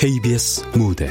[0.00, 1.10] KBS 무대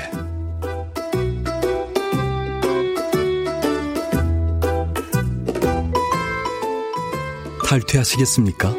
[7.68, 8.74] 탈퇴하시겠습니까?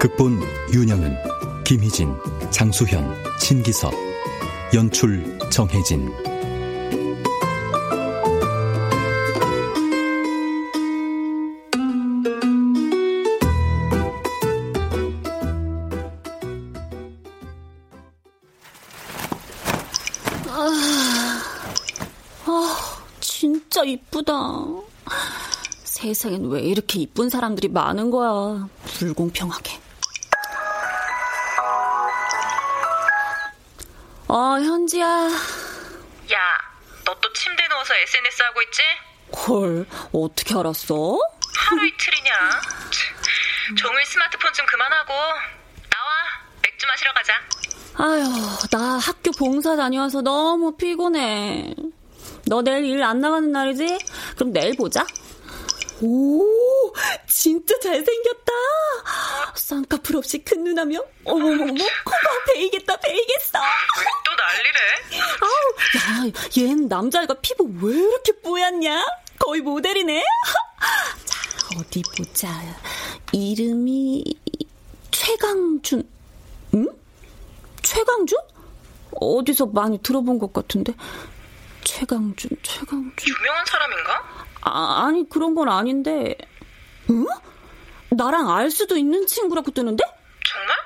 [0.00, 0.40] 극본
[0.74, 1.14] 윤영은,
[1.62, 2.12] 김희진,
[2.50, 3.94] 장수현, 신기석,
[4.74, 6.27] 연출 정혜진.
[26.14, 28.68] 세상엔 왜 이렇게 이쁜 사람들이 많은 거야.
[28.84, 29.78] 불공평하게.
[34.28, 35.06] 어, 현지야.
[35.06, 36.38] 야,
[37.04, 38.82] 너 또 침대 누워서 SNS 하고 있지?
[39.46, 41.18] 헐, 어떻게 알았어?
[41.56, 42.32] 하루 이틀이냐?
[42.90, 46.10] 참, 종일 스마트폰 좀 그만하고 나와
[46.62, 47.32] 맥주 마시러 가자.
[47.94, 51.74] 아휴, 나 학교 봉사 다녀와서 너무 피곤해.
[52.46, 53.98] 너 내일 일 안 나가는 날이지?
[54.36, 55.04] 그럼 내일 보자.
[56.00, 56.92] 오,
[57.26, 58.52] 진짜 잘생겼다.
[59.56, 61.72] 쌍꺼풀 없이 큰 눈하며, 어머머머,
[62.04, 63.58] 코가 베이겠다, 베이겠어.
[63.98, 64.78] 왜또 난리래?
[65.40, 69.04] 아우, 야, 얜 남자애가 피부 왜 이렇게 뽀얗냐?
[69.38, 70.22] 거의 모델이네.
[71.24, 71.38] 자,
[71.78, 72.48] 어디 보자.
[73.32, 74.24] 이름이
[75.10, 76.08] 최강준.
[76.74, 76.88] 응?
[77.82, 78.38] 최강준?
[79.20, 80.94] 어디서 많이 들어본 것 같은데.
[81.84, 83.12] 최강준, 최강준.
[83.26, 84.46] 유명한 사람인가?
[84.62, 86.36] 아, 아니, 그런 건 아닌데.
[87.10, 87.26] 응?
[88.10, 90.04] 나랑 알 수도 있는 친구라고 뜨는데?
[90.04, 90.76] 정말?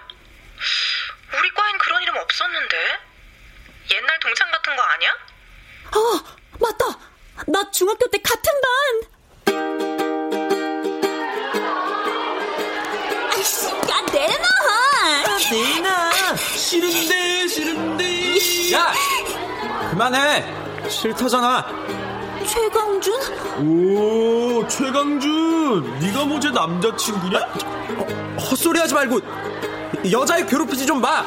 [1.38, 2.76] 우리 과엔 그런 이름 없었는데.
[3.94, 5.10] 옛날 동창 같은 거 아니야?
[5.92, 6.24] 아,
[6.60, 6.98] 맞다!
[7.48, 8.72] 나 중학교 때 같은 반!
[13.32, 15.38] 아이씨, 야, 내놔!
[15.50, 16.36] 내놔!
[16.36, 18.72] 싫은데, 싫은데.
[18.72, 18.92] 야!
[19.90, 20.88] 그만해!
[20.88, 22.11] 싫다잖아.
[22.44, 23.14] 최강준?
[23.60, 25.98] 오, 최강준.
[26.00, 27.38] 네가 뭐제 남자친구냐?
[28.38, 29.20] 헛소리 하지 말고
[30.10, 31.22] 여자애 괴롭히지 좀 마.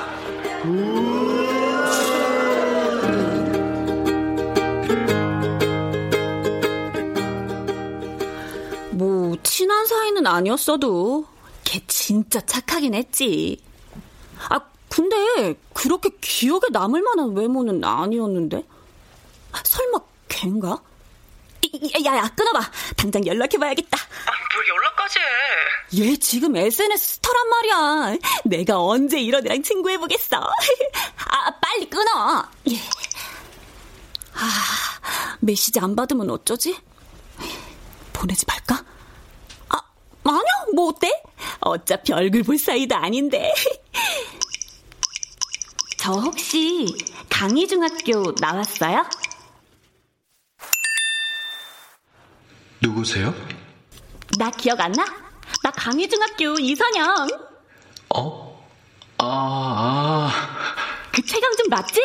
[8.91, 11.25] 뭐, 친한 사이는 아니었어도,
[11.63, 13.61] 걔 진짜 착하긴 했지.
[14.49, 14.59] 아,
[14.89, 18.63] 근데, 그렇게 기억에 남을 만한 외모는 아니었는데?
[19.63, 19.99] 설마,
[20.29, 20.81] 걘가?
[22.05, 22.71] 야, 야, 끊어봐.
[22.95, 23.97] 당장 연락해봐야겠다.
[23.97, 25.23] 아, 뭘 연락까지 해?
[26.11, 28.17] 얘 지금 SNS 스타란 말이야.
[28.45, 30.37] 내가 언제 이런 애랑 친구해보겠어.
[30.37, 32.47] 아, 빨리 끊어.
[32.69, 32.77] 예.
[34.33, 36.77] 아, 메시지 안 받으면 어쩌지?
[38.13, 38.83] 보내지 말까?
[39.69, 39.81] 아,
[40.23, 40.41] 아니야,
[40.73, 41.09] 뭐 어때?
[41.59, 43.53] 어차피 얼굴 볼 사이도 아닌데.
[45.97, 46.85] 저 혹시
[47.29, 49.05] 강희중학교 나왔어요?
[52.89, 53.33] 누구세요?
[54.37, 55.03] 나 기억 안 나?
[55.63, 57.27] 나 강희중학교 이선영.
[58.13, 58.63] 어?
[59.17, 60.31] 아, 아.
[61.11, 61.99] 그 최강준 맞지?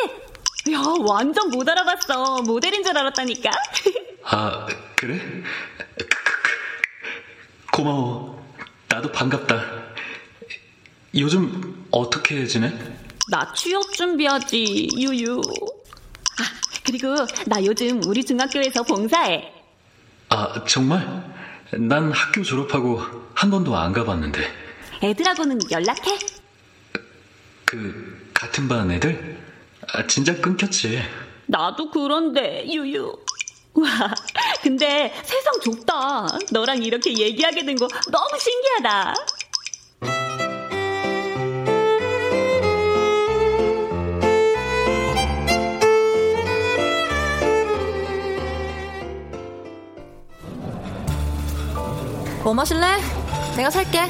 [0.71, 2.41] 야, 완전 못 알아봤어.
[2.41, 3.51] 모델인 줄 알았다니까.
[4.25, 4.65] 아,
[4.95, 5.19] 그래?
[7.71, 8.43] 고마워.
[8.87, 9.63] 나도 반갑다.
[11.15, 12.73] 요즘 어떻게 지내?
[13.29, 15.41] 나 취업 준비하지, 유유.
[16.39, 16.43] 아,
[16.83, 17.15] 그리고
[17.45, 19.60] 나 요즘 우리 중학교에서 봉사해.
[20.33, 21.05] 아, 정말?
[21.73, 23.01] 난 학교 졸업하고
[23.35, 24.41] 한 번도 안 가봤는데.
[25.03, 26.17] 애들하고는 연락해?
[27.65, 29.37] 그, 같은 반 애들?
[29.93, 31.01] 아, 진짜 끊겼지.
[31.47, 33.13] 나도 그런데, 유유.
[33.73, 34.13] 와,
[34.61, 36.27] 근데 세상 좁다.
[36.51, 39.13] 너랑 이렇게 얘기하게 된 거 너무 신기하다.
[52.43, 52.97] 뭐 마실래?
[53.55, 54.09] 내가 살게.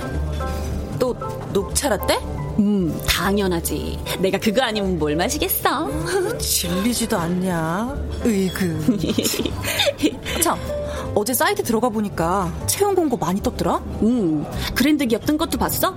[1.00, 1.16] 또
[1.52, 2.16] 녹차 라떼?
[2.60, 4.00] 음, 당연하지.
[4.20, 5.90] 내가 그거 아니면 뭘 마시겠어?
[6.38, 7.96] 질리지도 않냐?
[8.26, 8.98] 으이그.
[10.44, 10.58] 참,
[11.16, 13.78] 어제 사이트 들어가 보니까 채용 공고 많이 떴더라?
[14.04, 14.46] 음,
[14.76, 15.94] 브랜드 기업 뜬 것도 봤어?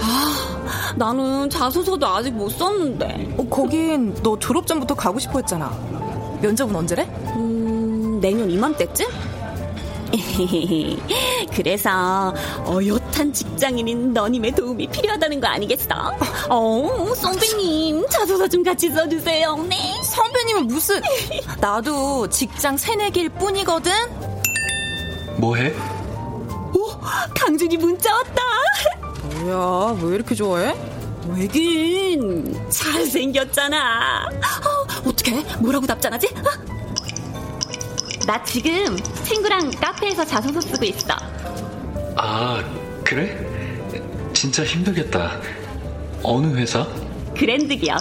[0.00, 3.34] 아, 나는 자소서도 아직 못 썼는데.
[3.36, 5.70] 어, 거긴 너 졸업 전부터 가고 싶어 했잖아.
[6.40, 7.04] 면접은 언제래?
[7.36, 9.06] 음, 내년 이맘때쯤?
[11.54, 12.34] 그래서
[12.64, 16.16] 어엿한 직장인인 너님의 도움이 필요하다는 거 아니겠어?
[16.48, 19.56] 어, 선배님 자소서 좀 같이 써주세요.
[19.68, 19.76] 네.
[20.02, 21.00] 선배님은 무슨?
[21.60, 23.92] 나도 직장 새내기일 뿐이거든.
[25.38, 25.74] 뭐해?
[26.74, 26.88] 오,
[27.34, 28.42] 강준이 문자 왔다.
[29.22, 30.74] 뭐야, 왜 이렇게 좋아해?
[31.28, 34.28] 왜긴 잘생겼잖아.
[34.30, 35.42] 어, 어떻게?
[35.58, 36.28] 뭐라고 답장하지?
[36.38, 36.77] 어?
[38.28, 38.94] 나 지금
[39.24, 41.14] 친구랑 카페에서 자소서 쓰고 있어.
[42.14, 42.62] 아,
[43.02, 43.34] 그래?
[44.34, 45.40] 진짜 힘들겠다.
[46.22, 46.86] 어느 회사?
[47.34, 47.96] 그랜드 기업.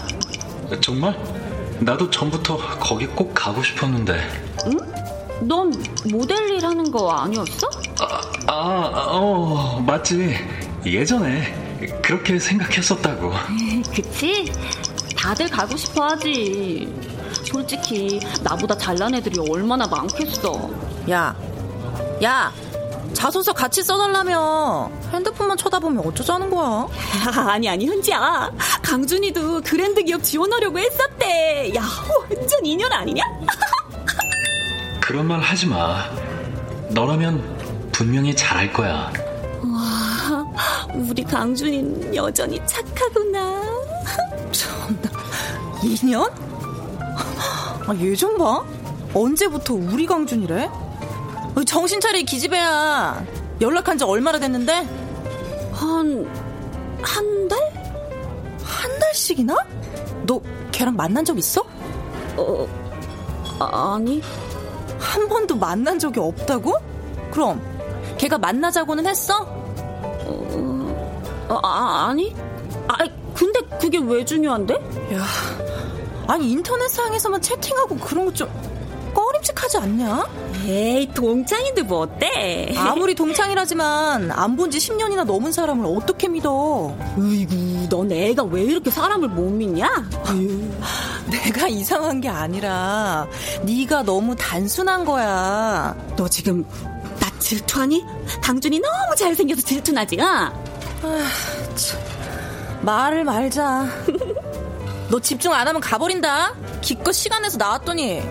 [0.82, 1.18] 정말?
[1.80, 4.20] 나도 전부터 거기 꼭 가고 싶었는데.
[4.66, 5.48] 응?
[5.48, 5.72] 넌
[6.12, 7.70] 모델 일 하는 거 아니었어?
[8.02, 10.36] 아, 아, 어, 맞지.
[10.86, 13.32] 예전에 그렇게 생각했었다고.
[13.96, 14.52] 그치?
[15.16, 16.94] 다들 가고 싶어 하지.
[17.52, 20.70] 솔직히 나보다 잘난 애들이 얼마나 많겠어.
[21.10, 21.36] 야,
[22.24, 22.52] 야,
[23.14, 24.92] 자소서 같이 써달라며.
[25.12, 26.88] 핸드폰만 쳐다보면 어쩌자는 거야?
[27.50, 28.52] 아니 아니 현지야.
[28.84, 31.74] 강준이도 그랜드 기업 지원하려고 했었대.
[31.76, 31.84] 야
[32.30, 33.24] 완전 인연 아니냐?
[35.02, 36.04] 그런 말 하지 마.
[36.90, 39.12] 너라면 분명히 잘할 거야.
[39.64, 40.46] 와,
[40.94, 43.64] 우리 강준이는 여전히 착하구나.
[44.52, 45.10] 참나,
[45.82, 46.32] 2년?
[47.88, 48.64] 아, 얘좀 봐.
[49.14, 50.70] 언제부터 우리 강준이래?
[51.66, 53.26] 정신 차리 기집애야.
[53.62, 54.74] 연락한 지 얼마나 됐는데?
[55.72, 56.28] 한,
[57.02, 57.60] 한 달?
[58.64, 59.56] 한 달씩이나?
[60.26, 60.40] 너
[60.72, 61.64] 걔랑 만난 적 있어?
[62.36, 62.68] 어,
[63.60, 64.22] 아니.
[65.00, 66.74] 한 번도 만난 적이 없다고?
[67.32, 67.62] 그럼
[68.18, 69.46] 걔가 만나자고는 했어?
[71.50, 72.36] 어, 아, 아니.
[72.88, 72.98] 아,
[73.34, 74.74] 근데 그게 왜 중요한데?
[75.14, 75.26] 야,
[76.28, 78.50] 아니 인터넷상에서만 채팅하고 그런 거 좀
[79.14, 80.28] 꺼림칙하지 않냐?
[80.68, 82.72] 에이 동창인데 뭐 어때?
[82.78, 86.96] 아무리 동창이라지만 안 본 지 10년이나 넘은 사람을 어떻게 믿어?
[87.18, 89.90] 으이구 넌 애가 왜 이렇게 사람을 못 믿냐?
[91.32, 93.26] 내가 이상한 게 아니라
[93.64, 95.96] 네가 너무 단순한 거야.
[96.16, 96.64] 너 지금
[97.20, 98.06] 나 질투하니?
[98.44, 100.20] 강준이 너무 잘생겨서 질투나지?
[100.22, 100.26] 어?
[100.26, 100.52] 아,
[101.76, 102.00] 참.
[102.82, 103.88] 말을 말자.
[105.10, 106.54] 너 집중 안 하면 가버린다.
[106.82, 108.22] 기껏 시간 내서 나왔더니.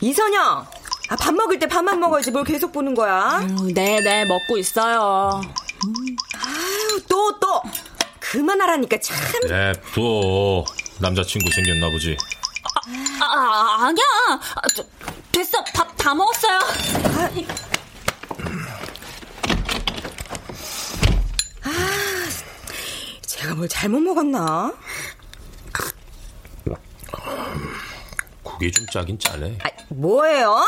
[0.00, 0.66] 이선영,
[1.10, 3.38] 아, 밥 먹을 때 밥만 먹어야지 뭘 계속 보는 거야?
[3.40, 5.40] 음, 네, 네, 먹고 있어요.
[5.42, 6.23] 또.
[8.38, 9.16] 그만하라니까 참.
[9.48, 10.64] 냅둬.
[10.98, 12.16] 남자친구 생겼나 보지.
[13.20, 14.04] 아, 아 아니야.
[14.56, 14.84] 아, 저,
[15.30, 15.62] 됐어.
[15.72, 16.58] 밥 다 먹었어요.
[16.58, 17.30] 아,
[21.62, 21.70] 아,
[23.24, 24.74] 제가 뭘 잘못 먹었나?
[28.42, 29.58] 국이 좀 짜긴 짜네.
[29.62, 30.62] 아, 뭐예요?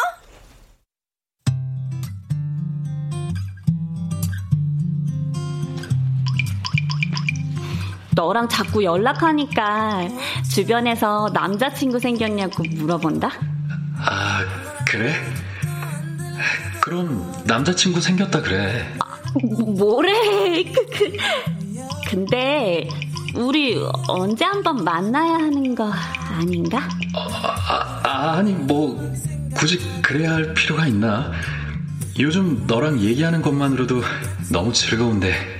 [8.17, 10.09] 너랑 자꾸 연락하니까
[10.51, 13.31] 주변에서 남자친구 생겼냐고 물어본다?
[13.99, 14.45] 아,
[14.87, 15.15] 그래?
[16.81, 18.91] 그럼 남자친구 생겼다 그래.
[19.01, 19.05] 아,
[19.77, 20.65] 뭐래?
[20.73, 21.17] 그, 그.
[22.09, 22.89] 근데
[23.35, 25.93] 우리 언제 한번 만나야 하는 거
[26.31, 26.89] 아닌가?
[27.15, 29.13] 아, 아, 아니 뭐
[29.55, 31.33] 굳이 그래야 할 필요가 있나?
[32.19, 34.01] 요즘 너랑 얘기하는 것만으로도
[34.51, 35.56] 너무 즐거운데.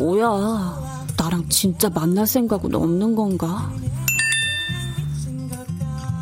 [0.00, 0.76] 뭐야?
[1.16, 3.70] 나랑 진짜 만날 생각은 없는 건가?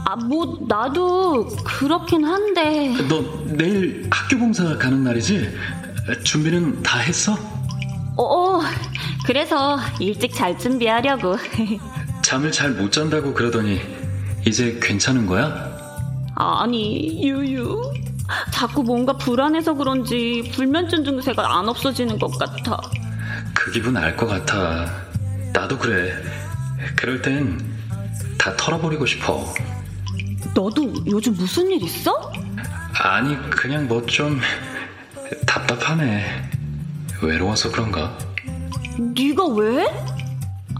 [0.04, 2.94] 아, 뭐, 나도 그렇긴 한데.
[3.08, 3.20] 너
[3.56, 5.48] 내일 학교 봉사 가는 날이지?
[6.22, 7.36] 준비는 다 했어?
[8.16, 8.60] 어,
[9.26, 11.36] 그래서 일찍 잘 준비하려고.
[12.22, 13.80] 잠을 잘 못 잔다고 그러더니
[14.46, 15.74] 이제 괜찮은 거야?
[16.36, 17.82] 아니, 유유.
[18.52, 22.80] 자꾸 뭔가 불안해서 그런지 불면증 증세가 안 없어지는 것 같아.
[23.74, 24.86] 그 기분 알 것 같아.
[25.52, 26.14] 나도 그래.
[26.94, 27.58] 그럴 땐
[28.38, 29.52] 다 털어버리고 싶어.
[30.54, 32.32] 너도 요즘 무슨 일 있어?
[33.02, 34.38] 아니, 그냥 뭐 좀
[35.44, 36.50] 답답하네.
[37.20, 38.16] 외로워서 그런가?
[38.96, 39.86] 네가 왜?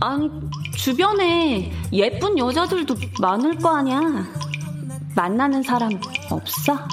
[0.00, 0.30] 아니,
[0.76, 4.00] 주변에 예쁜 여자들도 많을 거 아니야.
[5.16, 5.90] 만나는 사람
[6.30, 6.86] 없어?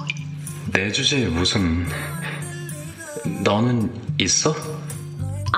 [0.74, 1.86] 내 주제에 무슨...
[3.44, 4.56] 너는 있어?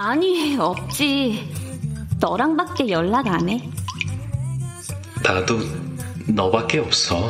[0.06, 1.50] 아니, 없지.
[2.20, 3.70] 너랑밖에 연락 안 해.
[5.24, 5.60] 나도
[6.28, 7.20] 너밖에 없어.
[7.20, 7.30] 어,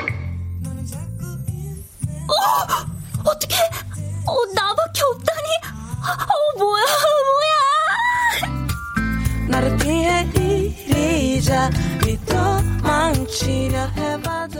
[3.25, 3.55] 어떻게?
[4.25, 5.49] 어, 나밖에 없다니?
[6.01, 6.83] 어, 뭐야,
[7.29, 8.63] 뭐야?
[9.49, 10.23] 나를 피해
[11.43, 11.69] 이리자
[12.03, 14.59] 믿어 망치려 해봐도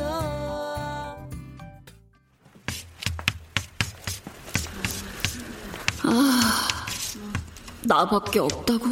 [6.03, 6.72] 아,
[7.85, 8.87] 나밖에 없다고?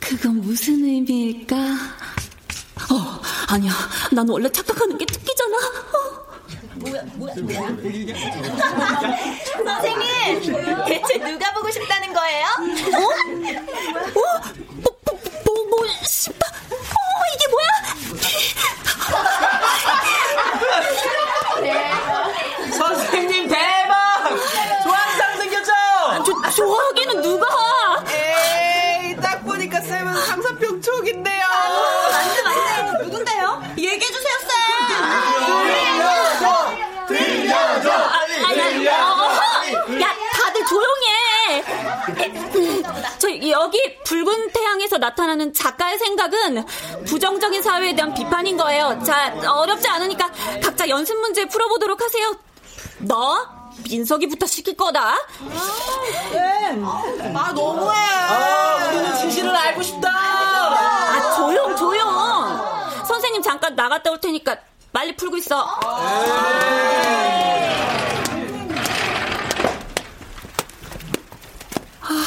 [0.00, 1.56] 그건 무슨 의미일까?
[1.56, 3.72] 어, 아니야.
[4.12, 5.56] 난 원래 착각하는 게 특기잖아.
[5.56, 6.28] 어.
[6.76, 7.68] 뭐야, 뭐야, 뭐야?
[9.64, 12.46] 선생님, 대체 누가 보고 싶다는 거예요?
[12.46, 13.00] 어?
[13.00, 14.40] 어?
[14.76, 16.46] 뭐, 뭐, 뭐, 뭐, 싶다.
[16.46, 16.76] 어,
[17.34, 17.68] 이게 뭐야?
[22.78, 24.28] 선생님, 대박!
[24.84, 25.72] 좋아하는 생겼죠?
[26.24, 27.46] 조, 좋아하기는 누가?
[28.12, 31.44] 에이, 딱 보니까 쌤은 상사병 촉인데요.
[32.10, 33.04] 맞네, 맞네.
[33.04, 33.62] 누군데요?
[33.78, 34.48] 얘기해주세요, 쌤!
[37.06, 37.06] 들려줘!
[37.06, 37.88] 들려줘!
[40.00, 41.64] 야, 다들 조용해!
[43.18, 46.66] 저, 여기 붉은 태양에서 나타나는 작가의 생각은
[47.06, 49.00] 부정적인 사회에 대한 비판인 거예요.
[49.06, 50.28] 자, 어렵지 않으니까
[50.62, 52.34] 각자 연습 문제 풀어보도록 하세요.
[52.98, 53.57] 너?
[53.84, 55.16] 민석이부터 시킬 거다.
[56.32, 57.96] 쌤, 아, 너무해.
[57.96, 60.08] 아, 우리는 진실을 알고 싶다.
[60.10, 62.08] 아, 조용, 조용.
[63.06, 64.56] 선생님 잠깐 나갔다 올 테니까
[64.92, 65.78] 빨리 풀고 있어.
[72.00, 72.24] 아,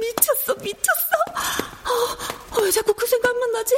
[0.00, 1.16] 미쳤어, 미쳤어.
[1.34, 3.74] 아, 왜 자꾸 그 생각만 나지?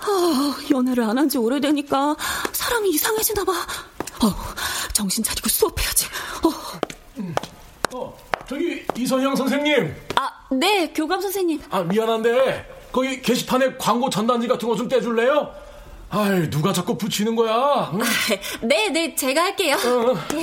[0.00, 2.16] 아, 연애를 안 한 지 오래되니까
[2.52, 3.52] 사람이 이상해지나 봐.
[4.22, 4.34] 어,
[4.92, 6.06] 정신 차리고 수업해야지.
[6.44, 7.96] 어.
[7.96, 8.16] 어,
[8.48, 9.94] 저기 이선영 선생님.
[10.16, 11.62] 아, 네, 교감 선생님.
[11.70, 15.50] 아, 미안한데 거기 게시판에 광고 전단지 같은 거 좀 떼줄래요?
[16.10, 17.90] 아이, 누가 자꾸 붙이는 거야?
[17.94, 18.00] 응?
[18.00, 18.04] 아,
[18.62, 19.76] 네, 네, 제가 할게요.
[19.76, 20.14] 어.
[20.34, 20.42] 네.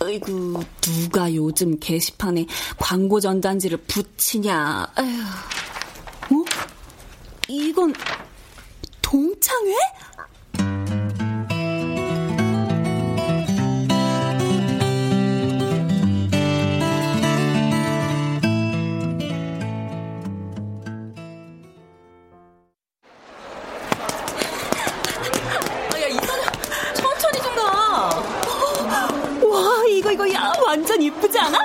[0.00, 2.46] 아이고, 누가 요즘 게시판에
[2.78, 4.86] 광고 전단지를 붙이냐.
[4.94, 6.40] 아휴.
[6.40, 6.44] 어?
[7.48, 7.92] 이건
[9.08, 9.72] 동창회?
[30.34, 31.58] 야 완전 이쁘지 않아?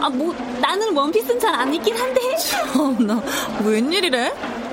[0.00, 2.20] 아 뭐 나는 원피스는 잘 안 입긴 한데.
[3.00, 3.20] 나
[3.64, 4.32] 웬일이래?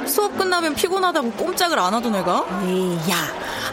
[0.10, 2.46] 수업 끝나면 피곤하다고 꼼짝을 안 하던 애가?
[2.66, 3.16] 에이 야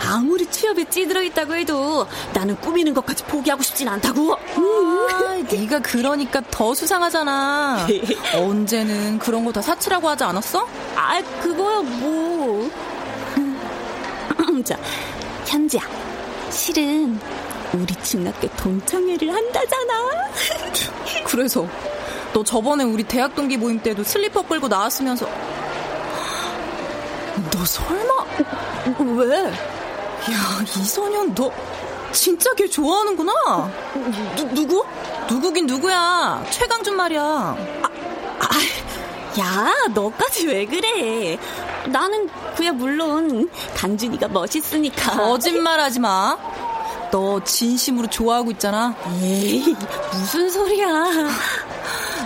[0.08, 4.34] 아무리 취업에 찌들어 있다고 해도 나는 꾸미는 것까지 포기하고 싶진 않다고.
[4.34, 7.86] 아, 네가 그러니까 더 수상하잖아.
[8.36, 10.66] 언제는 그런 거 다 사치라고 하지 않았어?
[10.94, 12.70] 아 그거야 뭐.
[14.64, 14.76] 자
[15.46, 15.80] 현지야
[16.50, 17.18] 실은
[17.72, 19.94] 우리 중학교 동창회를 한다잖아.
[21.26, 21.66] 그래서
[22.32, 25.26] 너 저번에 우리 대학 동기 모임 때도 슬리퍼 끌고 나왔으면서
[27.50, 28.14] 너 설마
[29.24, 29.44] 왜?
[29.46, 31.50] 야 이선현 너
[32.12, 33.32] 진짜 걔 좋아하는구나.
[34.36, 34.84] 누, 누구?
[35.28, 36.42] 누구긴 누구야.
[36.50, 37.20] 최강준 말이야.
[37.22, 37.88] 아,
[38.40, 41.36] 아, 야 너까지 왜 그래?
[41.86, 45.12] 나는 그야 물론 강준이가 멋있으니까.
[45.12, 46.38] 거짓말하지 마.
[47.10, 48.94] 너 진심으로 좋아하고 있잖아.
[49.20, 49.76] 에이,
[50.12, 50.88] 무슨 소리야.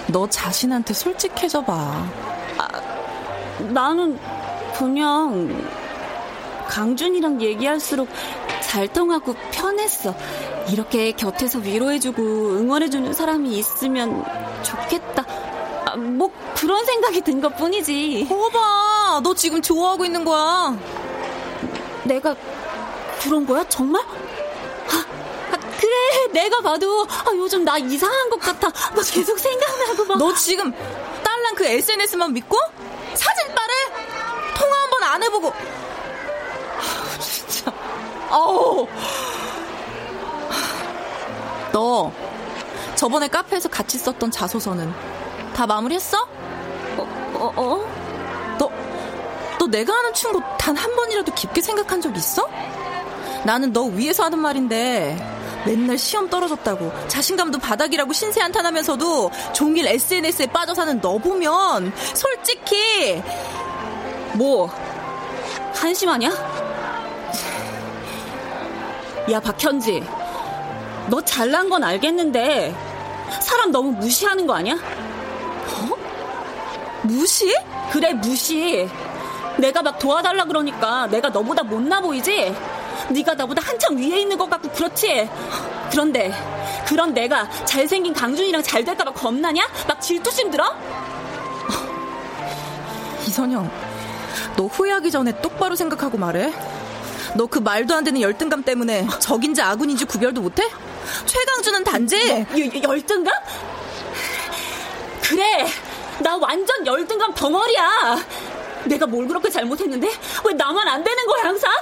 [0.06, 2.06] 너 자신한테 솔직해져 봐.
[2.58, 2.68] 아,
[3.58, 4.18] 나는
[4.80, 5.62] 그냥
[6.68, 8.08] 강준이랑 얘기할수록
[8.62, 10.14] 잘 통하고 편했어.
[10.72, 14.24] 이렇게 곁에서 위로해주고 응원해주는 사람이 있으면
[14.62, 15.26] 좋겠다.
[15.84, 18.26] 아, 뭐 그런 생각이 든 것 뿐이지.
[18.28, 20.74] 거봐, 너 지금 좋아하고 있는 거야.
[22.04, 22.34] 내가
[23.20, 23.62] 그런 거야?
[23.68, 24.02] 정말?
[25.78, 25.92] 그래
[26.32, 30.18] 내가 봐도 아, 요즘 나 이상한 것 같아 막 계속 생각나고 막.
[30.18, 30.72] 너 지금
[31.24, 32.56] 딸랑 그 SNS만 믿고
[35.10, 37.72] 안 해보고 아, 진짜
[38.30, 38.86] 아우
[41.72, 42.12] 너
[42.94, 44.92] 저번에 카페에서 같이 썼던 자소서는
[45.54, 46.18] 다 마무리했어?
[46.96, 47.08] 어?
[47.34, 47.52] 어?
[47.56, 48.56] 어?
[48.58, 48.70] 너,
[49.58, 52.48] 너 내가 하는 충고 단한 번이라도 깊게 생각한 적 있어?
[53.44, 55.16] 나는 너 위해서 하는 말인데
[55.66, 63.22] 맨날 시험 떨어졌다고 자신감도 바닥이라고 신세 한탄하면서도 종일 SNS에 빠져 사는 너 보면 솔직히
[64.34, 64.70] 뭐
[65.80, 66.30] 한심하냐?
[69.30, 70.04] 야 박현지
[71.08, 72.74] 너 잘난 건 알겠는데
[73.40, 74.74] 사람 너무 무시하는 거 아니야?
[74.74, 75.96] 어?
[77.02, 77.54] 무시?
[77.90, 78.88] 그래 무시.
[79.58, 82.54] 내가 막 도와달라 그러니까 내가 너보다 못나 보이지?
[83.10, 85.28] 네가 나보다 한참 위에 있는 것 같고 그렇지?
[85.90, 86.32] 그런데
[86.86, 89.66] 그런 내가 잘생긴 강준이랑 잘 될까봐 겁나냐?
[89.88, 90.74] 막 질투심 들어?
[93.26, 93.70] 이선영,
[94.56, 96.52] 너 후회하기 전에 똑바로 생각하고 말해.
[97.36, 100.64] 너 그 말도 안 되는 열등감 때문에 적인지 아군인지 구별도 못해?
[101.26, 103.32] 최강준은 단지 뭐, 열등감?
[105.22, 105.66] 그래,
[106.20, 108.18] 나 완전 열등감 덩어리야.
[108.84, 110.08] 내가 뭘 그렇게 잘못했는데
[110.44, 111.72] 왜 나만 안 되는 거야 항상?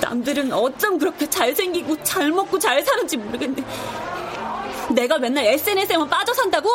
[0.00, 3.62] 남들은 어쩜 그렇게 잘생기고 잘 먹고 잘 사는지 모르겠네.
[4.90, 6.68] 내가 맨날 SNS에만 빠져 산다고?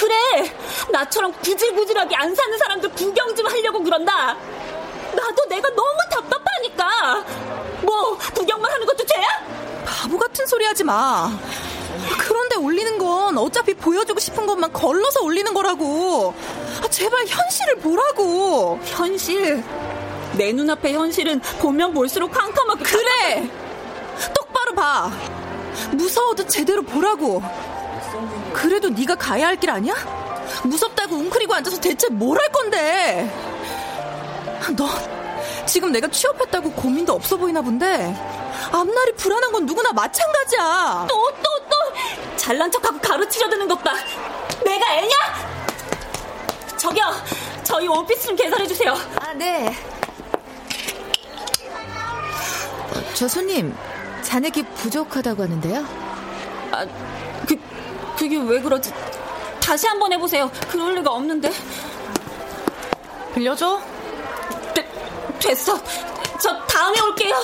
[0.00, 0.50] 그래!
[0.90, 4.34] 나처럼 구질구질하게 안 사는 사람들 구경 좀 하려고 그런다!
[5.14, 7.24] 나도 내가 너무 답답하니까!
[7.82, 9.26] 뭐, 구경만 하는 것도 죄야?
[9.84, 11.30] 바보 같은 소리 하지 마.
[12.18, 16.34] 그런데 올리는 건 어차피 보여주고 싶은 것만 걸러서 올리는 거라고.
[16.82, 18.80] 아, 제발 현실을 보라고.
[18.84, 19.62] 현실?
[20.32, 23.50] 내 눈앞의 현실은 보면 볼수록 캄캄하고 그래!
[24.34, 25.10] 똑바로 봐.
[25.92, 27.42] 무서워도 제대로 보라고.
[28.52, 29.94] 그래도 네가 가야 할 길 아니야?
[30.64, 33.30] 무섭다고 웅크리고 앉아서 대체 뭘 할 건데?
[34.76, 34.88] 너
[35.66, 38.14] 지금 내가 취업했다고 고민도 없어 보이나 본데
[38.72, 41.06] 앞날이 불안한 건 누구나 마찬가지야.
[41.08, 43.94] 또 또또 잘난 척하고 가로치려 드는 것 봐.
[44.64, 45.14] 내가 애냐?
[46.76, 47.04] 저기요,
[47.62, 48.94] 저희 원피스 좀 계산해 주세요.
[49.20, 49.74] 아 네.
[53.14, 53.74] 저 손님
[54.22, 55.84] 잔액이 부족하다고 하는데요.
[56.72, 56.86] 아,
[58.20, 58.92] 그 그게 왜 그러지?
[59.62, 60.50] 다시 한번 해보세요.
[60.70, 61.50] 그럴 리가 없는데.
[63.34, 63.80] 빌려줘?
[64.74, 64.86] 되,
[65.38, 65.80] 됐어.
[66.38, 67.34] 저 다음에 올게요.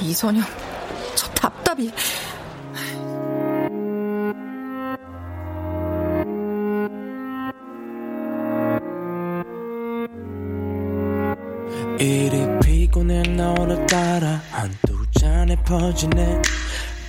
[0.00, 0.42] 이선영,
[1.14, 1.92] 저 답답이.
[12.00, 15.01] 이리 피곤해 나 오늘따라 한두
[15.42, 16.40] 잔에 퍼지네.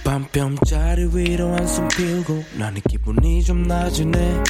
[0.03, 4.43] 밤뼘짜리 위로 한숨 피우고 나는 기분이 좀 나지네.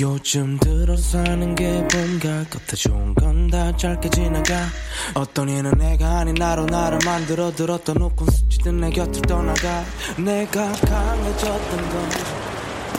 [0.00, 4.66] 요즘 들어 사는 게 뭔가 겉에 좋은 건 다 짧게 지나가.
[5.14, 9.84] 어떤 이는 내가 아닌 나로 나를 만들어 들었던 웃고 스치듯 내 곁을 떠나가.
[10.16, 12.10] 내가 강해졌던 건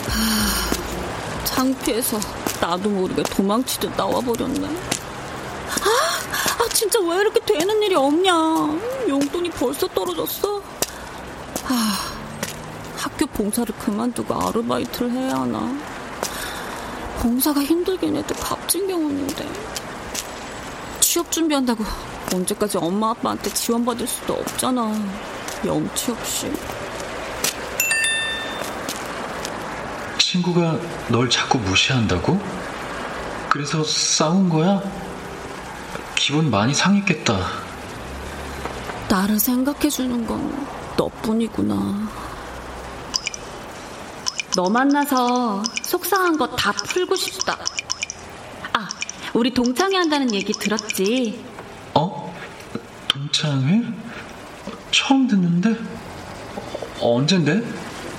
[0.08, 2.20] 하, 창피해서
[2.62, 4.68] 나도 모르게 도망치듯 나와버렸네.
[4.68, 4.72] 아,
[5.82, 6.03] 아
[6.74, 8.32] 진짜 왜 이렇게 되는 일이 없냐?
[9.08, 10.62] 용돈이 벌써 떨어졌어?
[11.66, 12.00] 아,
[12.98, 15.72] 학교 봉사를 그만두고 아르바이트를 해야 하나?
[17.20, 19.48] 봉사가 힘들긴 해도 값진 경우인데.
[21.00, 21.84] 취업 준비한다고
[22.34, 24.92] 언제까지 엄마 아빠한테 지원받을 수도 없잖아.
[25.66, 26.52] 영치 없이.
[30.18, 32.42] 친구가 널 자꾸 무시한다고?
[33.50, 34.82] 그래서 싸운 거야?
[36.26, 37.38] 기분 많이 상했겠다
[39.10, 42.10] 나를 생각해주는 건 너뿐이구나
[44.56, 47.58] 너 만나서 속상한 거 다 풀고 싶다
[48.72, 48.88] 아
[49.34, 51.44] 우리 동창회 한다는 얘기 들었지?
[51.94, 52.34] 어?
[53.10, 53.82] 동창회?
[54.92, 55.72] 처음 듣는데?
[57.02, 57.62] 어, 언젠데?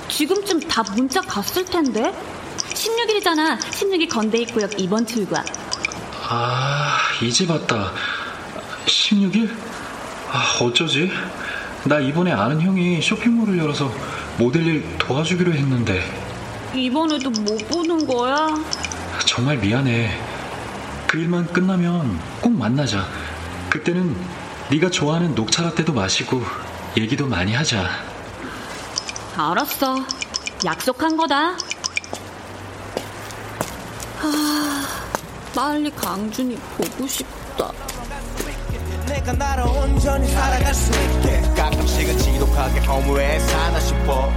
[0.09, 2.13] 지금쯤 다 문자 갔을 텐데?
[2.75, 3.57] 16일이잖아.
[3.57, 5.45] 16일 건대입구역 2번 출구 앞.
[6.27, 7.91] 아, 이제 봤다.
[8.85, 9.55] 16일?
[10.31, 11.11] 아, 어쩌지?
[11.83, 13.91] 나 이번에 아는 형이 쇼핑몰을 열어서
[14.37, 16.01] 모델 일 도와주기로 했는데.
[16.73, 18.47] 이번에도 못 보는 거야?
[19.25, 20.19] 정말 미안해.
[21.07, 23.05] 그 일만 끝나면 꼭 만나자.
[23.69, 24.15] 그때는
[24.71, 26.43] 네가 좋아하는 녹차 라떼도 마시고
[26.97, 27.87] 얘기도 많이 하자.
[29.37, 29.97] 알았어.
[30.65, 31.55] 약속한 거다.
[34.21, 34.84] 아,
[35.55, 37.71] 빨리 강준이 보고 싶다.
[39.07, 41.39] 내가 나를 온전히 살아갈 수 있게.
[41.55, 44.29] 가끔씩은 지독하게 허무해 사나 싶어.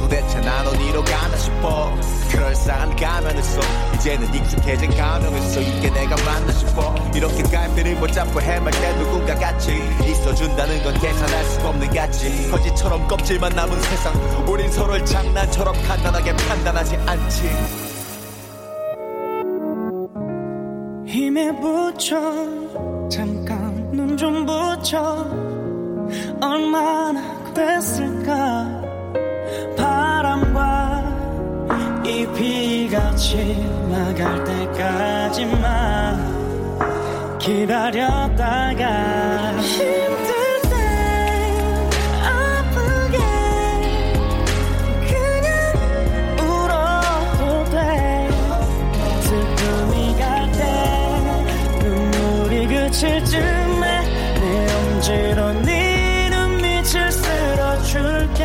[0.00, 1.94] 도대체 난 어디로 가나 싶어.
[2.32, 3.60] 그럴싸한 가면을 써.
[3.94, 5.60] 이제는 익숙해진 가면을 써.
[5.60, 6.92] 이게 내가 맞나 싶어.
[7.14, 13.06] 이렇게 갈피를 못 잡고 헤맬 때 누군가 같이 있어준다는 건 계산할 수 없는 가치 거지처럼
[13.06, 14.12] 껍질만 남은 세상.
[14.48, 17.87] 우린 서로를 장난처럼 간단하게 판단하지 않지
[21.38, 22.18] 힘에 붙여.
[23.08, 25.24] 잠깐 눈 좀 붙여.
[26.40, 27.22] 얼마나
[27.54, 28.82] 됐을까?
[29.76, 31.04] 바람과
[32.04, 35.58] 잎이 같이 나갈 때까지만
[37.38, 38.84] 기다렸다가
[39.60, 40.37] 힘들
[52.98, 53.80] 7시쯤에
[54.40, 58.44] 내 엄지로 네 이름 밑을 쓸어줄게.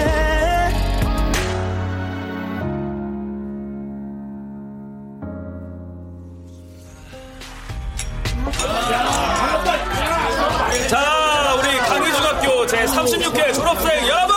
[10.87, 14.35] 자 우리 강희중학교 제36회 졸업생 여러분!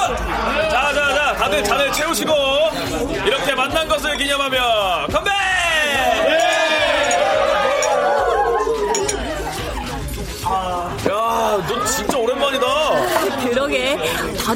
[0.71, 2.33] 자자자 다들 잔을 채우시고
[3.27, 5.09] 이렇게 만난 것을 기념하며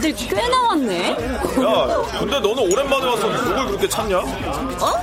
[0.00, 1.10] 다들 꽤 나왔네.
[1.10, 1.16] 야,
[2.18, 4.18] 근데 너는 오랜만에 와서 누굴 그렇게 찾냐?
[4.18, 4.94] 어?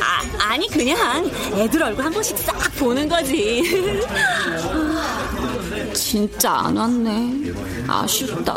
[0.00, 3.62] 아, 아니 그냥 애들 얼굴 한 번씩 싹 보는 거지.
[5.92, 7.52] 진짜 안 왔네.
[7.86, 8.56] 아쉽다.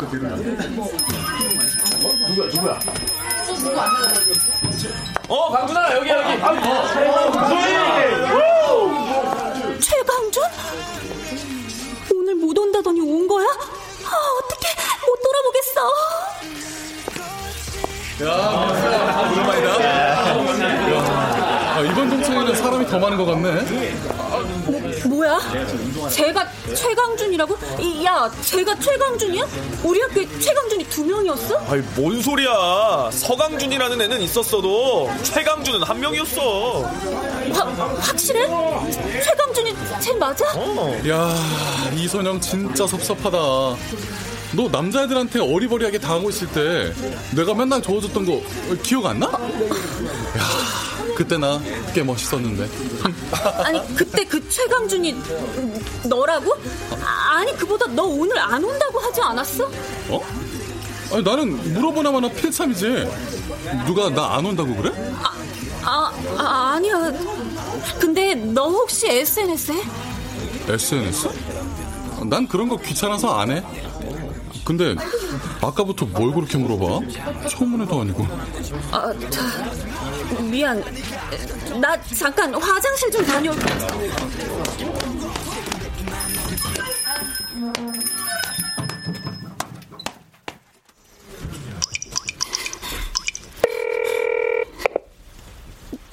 [2.28, 2.80] 누구야, 누구야?
[5.28, 6.40] 어, 강준아, 여기, 여기.
[9.78, 10.42] 최강준?
[12.14, 13.46] 오늘 못 온다더니 온 거야?
[15.82, 15.90] 아.
[18.24, 19.84] 야, 오랜만이다.
[19.84, 23.62] 야, 아, 이번 동창회는 사람이 더 많은 것 같네.
[25.08, 25.40] 뭐 야?
[26.08, 27.58] 제가 최강준이라고?
[27.80, 29.44] 이, 야, 제가 최강준이야?
[29.82, 31.64] 우리 학교에 최강준이 두 명이었어?
[31.68, 33.10] 아이, 뭔 소리야.
[33.10, 36.82] 서강준이라는 애는 있었어도 최강준은 한 명이었어.
[37.54, 37.64] 화,
[37.98, 38.46] 확실해?
[39.22, 40.44] 최강준이 쟤 맞아?
[41.08, 41.34] 야,
[41.94, 43.38] 이선영 진짜 섭섭하다.
[44.54, 46.92] 너 남자애들한테 어리버리하게 당하고 있을 때
[47.34, 48.42] 내가 맨날 저어줬던 거
[48.82, 49.26] 기억 안 나?
[49.26, 49.38] 야,
[51.16, 51.58] 그때 나
[51.94, 52.68] 꽤 멋있었는데.
[53.64, 55.14] 아니 그때 그 최강준이
[56.04, 56.54] 너라고?
[57.30, 59.70] 아니 그보다 너 오늘 안 온다고 하지 않았어?
[60.08, 60.20] 어?
[61.12, 63.08] 아니, 나는 물어보나마나 필참이지.
[63.86, 64.90] 누가 나 안 온다고 그래?
[65.84, 67.10] 아, 아 아니야.
[67.98, 69.82] 근데 너 혹시 SNS에?
[70.68, 71.28] SNS?
[72.24, 73.62] 난 그런 거 귀찮아서 안 해.
[74.64, 74.94] 근데
[75.60, 77.48] 아까부터 뭘 그렇게 물어봐?
[77.48, 78.26] 청문회도 아니고.
[78.92, 79.40] 아, 자,
[80.40, 80.82] 미안.
[81.80, 83.56] 나 잠깐 화장실 좀 다녀올.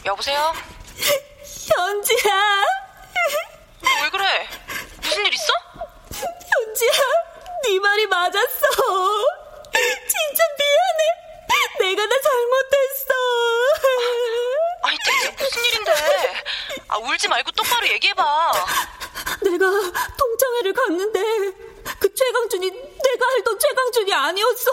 [0.05, 0.53] 여보세요?
[1.67, 2.78] 현지야.
[16.99, 18.51] 울지 말고 똑바로 얘기해봐.
[19.43, 19.65] 내가
[20.17, 21.19] 동창회를 갔는데
[21.99, 24.71] 그 최강준이 내가 알던 최강준이 아니었어.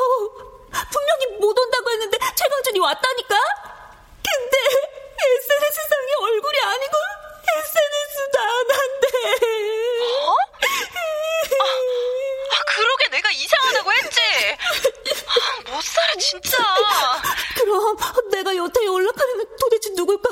[0.92, 3.36] 분명히 못 온다고 했는데 최강준이 왔다니까?
[4.22, 4.56] 근데
[5.18, 6.92] SNS상에 얼굴이 아니고
[7.48, 9.06] SNS도 안 한대.
[10.02, 10.34] 어?
[11.60, 11.64] 아,
[12.50, 14.20] 아 그러게 내가 이상하다고 했지.
[15.26, 16.58] 아, 못 살아 진짜.
[17.56, 17.96] 그럼
[18.30, 20.30] 내가 여태 연락하는 애 도대체 누굴까?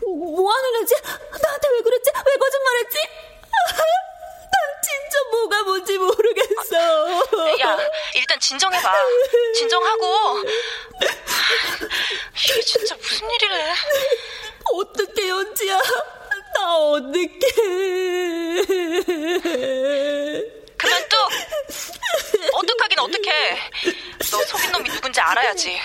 [0.00, 0.94] 뭐 하는 애지?
[1.42, 2.10] 나한테 왜 그랬지?
[2.26, 2.98] 왜 거짓말했지?
[3.70, 7.58] 난 진짜 뭐가 뭔지 모르겠어.
[7.60, 7.78] 야
[8.14, 8.94] 일단 진정해봐.
[9.56, 10.42] 진정하고.
[12.34, 13.74] 이게 진짜 무슨 일이래?
[16.92, 17.38] 어떡해.
[20.76, 21.16] 그만 뚝.
[22.54, 23.58] 어떡하긴 어떡해.
[24.30, 25.78] 너 속인 놈이 누군지 알아야지.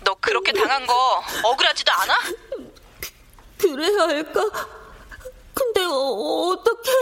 [0.00, 2.14] 너 그렇게 당한 거 억울하지도 않아?
[3.58, 4.42] 그래야 할까?
[5.54, 6.92] 근데 어, 어떡해?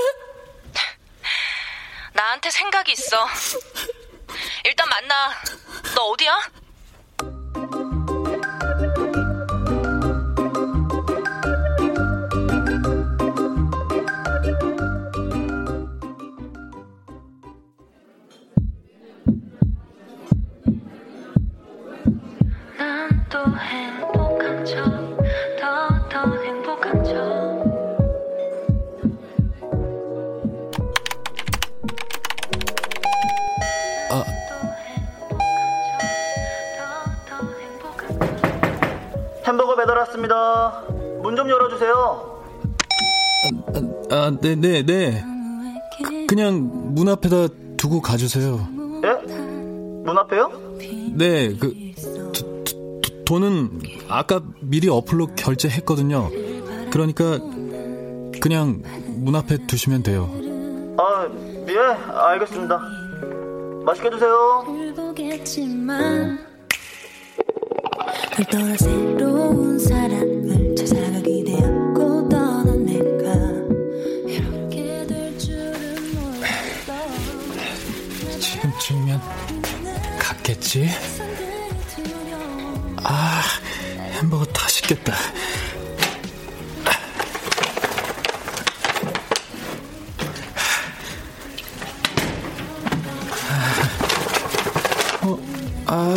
[2.12, 3.26] 나한테 생각이 있어.
[4.64, 5.32] 일단 만나.
[5.94, 6.50] 너 어디야?
[44.56, 45.24] 네, 네, 네.
[46.02, 48.68] 그, 그냥 문 앞에다 두고 가주세요.
[49.04, 49.34] 예?
[50.04, 50.50] 문 앞에요?
[51.14, 51.74] 네, 그
[52.32, 56.30] 도, 도, 돈은 아까 미리 어플로 결제했거든요.
[56.90, 57.38] 그러니까
[58.40, 60.30] 그냥 문 앞에 두시면 돼요.
[60.98, 61.28] 아,
[61.68, 62.78] 예, 알겠습니다.
[63.84, 64.64] 맛있게 드세요.
[64.66, 65.14] 보
[78.78, 79.20] 지금쯤이면
[80.18, 80.88] 갔겠지?
[83.02, 83.42] 아,
[84.12, 85.14] 햄버거 다 식겠다.
[95.22, 95.38] 어,
[95.86, 96.14] 아,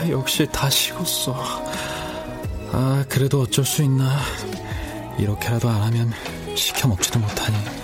[0.00, 1.34] 아, 역시 다 식었어.
[2.72, 4.18] 아, 그래도 어쩔 수 있나.
[5.18, 6.12] 이렇게라도 안 하면
[6.54, 7.77] 시켜 먹지도 못하니.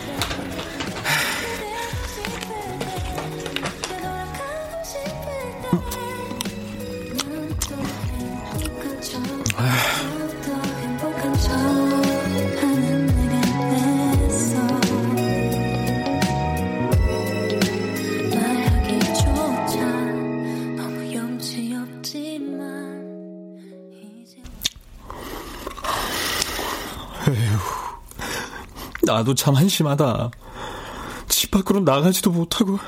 [29.14, 30.30] 나도 참 한심하다.
[31.28, 32.80] 집 밖으로 나가지도 못하고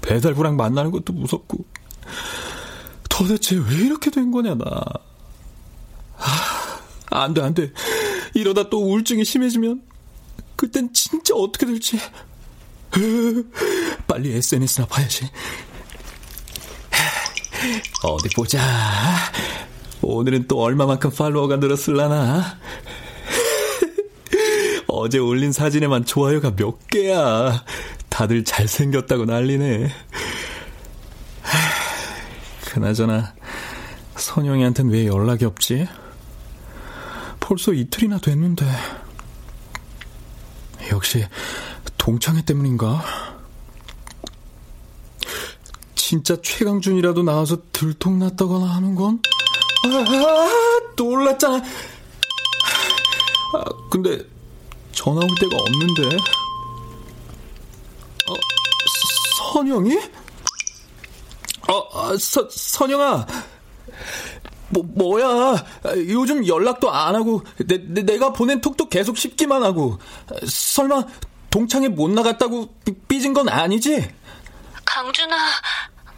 [0.00, 1.64] 배달부랑 만나는 것도 무섭고
[3.08, 4.64] 도대체 왜 이렇게 된 거냐 나.
[6.18, 6.80] 아,
[7.10, 7.72] 안 돼, 안 돼.
[8.34, 9.82] 이러다 또 우울증이 심해지면
[10.56, 12.00] 그땐 진짜 어떻게 될지.
[14.08, 15.30] 빨리 SNS나 봐야지.
[18.02, 18.60] 어디 보자.
[20.00, 22.58] 오늘은 또 얼마만큼 팔로워가 늘었을라나.
[25.02, 27.64] 어제 올린 사진에만 좋아요가 몇 개야.
[28.08, 29.90] 다들 잘생겼다고 난리네.
[32.66, 33.34] 그나저나
[34.14, 35.88] 선영이한텐 왜 연락이 없지?
[37.40, 38.64] 벌써 이틀이나 됐는데.
[40.92, 41.26] 역시
[41.98, 43.02] 동창회 때문인가?
[45.96, 49.20] 진짜 최강준이라도 나와서 들통났다거나 하는 건?
[49.84, 50.48] 아,
[50.96, 51.56] 놀랐잖아.
[51.56, 54.31] 아, 근데
[54.92, 56.16] 전화 올 데가 없는데.
[58.28, 58.34] 어,
[59.52, 59.96] 선영이?
[61.68, 63.26] 어, 어 서, 선영아.
[64.70, 65.64] 뭐, 뭐야.
[66.08, 69.98] 요즘 연락도 안 하고, 내, 내 가 보낸 톡도 계속 씹기만 하고.
[70.46, 71.04] 설마,
[71.50, 72.74] 동창회 못 나갔다고
[73.08, 74.10] 삐 진 건 아니지?
[74.84, 75.36] 강준아,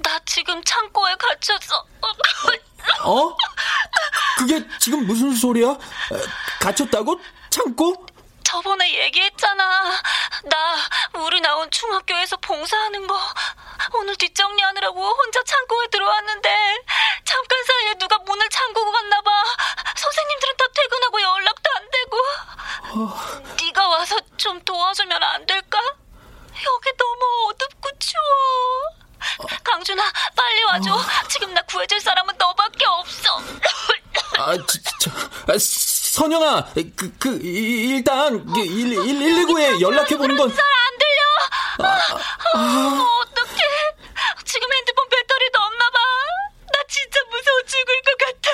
[0.02, 1.84] 나 지금 창고에 갇혔어.
[3.04, 3.36] 어?
[4.38, 5.76] 그게 지금 무슨 소리야?
[6.60, 7.18] 갇혔다고?
[7.50, 8.06] 창고?
[8.54, 10.00] 저번에 얘기했잖아.
[10.44, 10.76] 나
[11.14, 13.18] 우리 나온 중학교에서 봉사하는 거
[13.94, 16.78] 오늘 뒷정리하느라고 혼자 창고에 들어왔는데
[17.24, 19.30] 잠깐 사이에 누가 문을 잠그고 갔나 봐.
[19.96, 22.16] 선생님들은 다 퇴근하고 연락도 안 되고.
[22.92, 23.54] 어...
[23.60, 25.80] 네가 와서 좀 도와주면 안 될까?
[26.64, 29.50] 여기 너무 어둡고 추워.
[29.64, 30.94] 강준아, 빨리 와줘.
[30.94, 31.02] 어...
[31.28, 33.40] 지금 나 구해줄 사람은 너밖에 없어.
[34.38, 35.10] 아, 진짜.
[35.48, 35.58] 아,
[36.14, 40.48] 선영아, 그, 그, 일단, 119에 연락해보는 건.
[40.48, 41.88] 잘안 들려!
[41.88, 41.98] 아,
[42.54, 43.06] 아, 아.
[43.20, 43.60] 어떡해.
[44.44, 45.98] 지금 핸드폰 배터리도 없나봐.
[46.72, 48.50] 나 진짜 무서워 죽을 것 같아.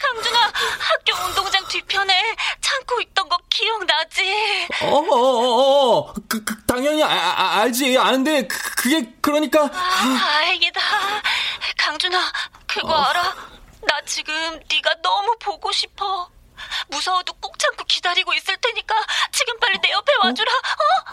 [0.00, 4.66] 강준아, 학교 운동장 뒤편에 창고 있던 거 기억나지?
[4.84, 6.14] 어, 어, 어, 어.
[6.26, 7.98] 그, 그 당연히 아, 아, 알지.
[7.98, 9.64] 아는데, 그, 그게, 그러니까.
[9.64, 10.80] 아, 다행이다.
[11.76, 12.32] 강준아,
[12.66, 13.02] 그거 어.
[13.02, 13.45] 알아?
[14.06, 14.32] 나 지금
[14.70, 16.30] 네가 너무 보고 싶어.
[16.88, 18.94] 무서워도 꼭 참고 기다리고 있을 테니까
[19.32, 20.52] 지금 빨리 내 옆에 와주라.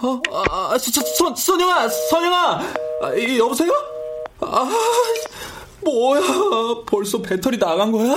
[0.04, 0.22] 어?
[0.30, 2.60] 어, 아, 아 저, 선, 선영아, 선영아,
[3.02, 3.72] 아, 여보세요?
[4.42, 4.70] 아,
[5.82, 6.22] 뭐야?
[6.86, 8.16] 벌써 배터리 나간 거야?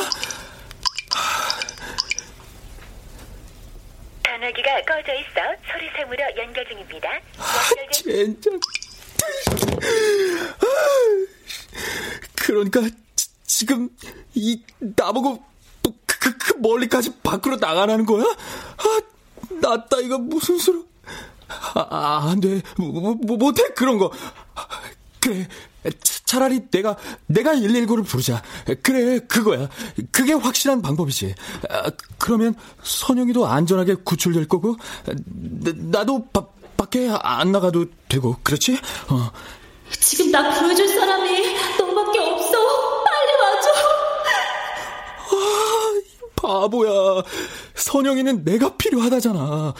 [4.25, 5.41] 전화기가 꺼져 있어
[5.73, 7.09] 소리 세무려 연결 중입니다.
[7.79, 8.12] 연결 중...
[8.12, 8.61] 젠장.
[12.37, 12.83] 그러니까
[13.57, 13.88] 지금
[14.35, 15.42] 이 나보고
[15.83, 18.23] 그, 그, 그 멀리까지 밖으로 나가라는 거야?
[18.23, 19.01] 아,
[19.62, 20.85] 나따 이거 무슨 수로?
[21.49, 22.61] 아, 아, 안 돼.
[22.77, 24.12] 뭐, 뭐, 못해, 그런 거.
[25.21, 25.49] 그래.
[26.27, 26.97] 차 라리 내가,
[27.29, 28.42] 내가 119를 부르자.
[28.83, 29.71] 그래, 그거야.
[30.12, 31.35] 그게 확실한 방법이지.
[31.71, 34.77] 아, 그러면 선영이도 안전하게 구출될 거고,
[35.90, 36.45] 나 도 바,
[36.77, 38.79] 밖에 안 나가도 되고, 그렇지?
[39.09, 39.31] 어.
[39.88, 42.46] 지금 나 구해줄 사람이 너밖에 없어.
[46.47, 47.23] 바보야.
[47.75, 49.75] 선영이는 내가 필요하다잖아.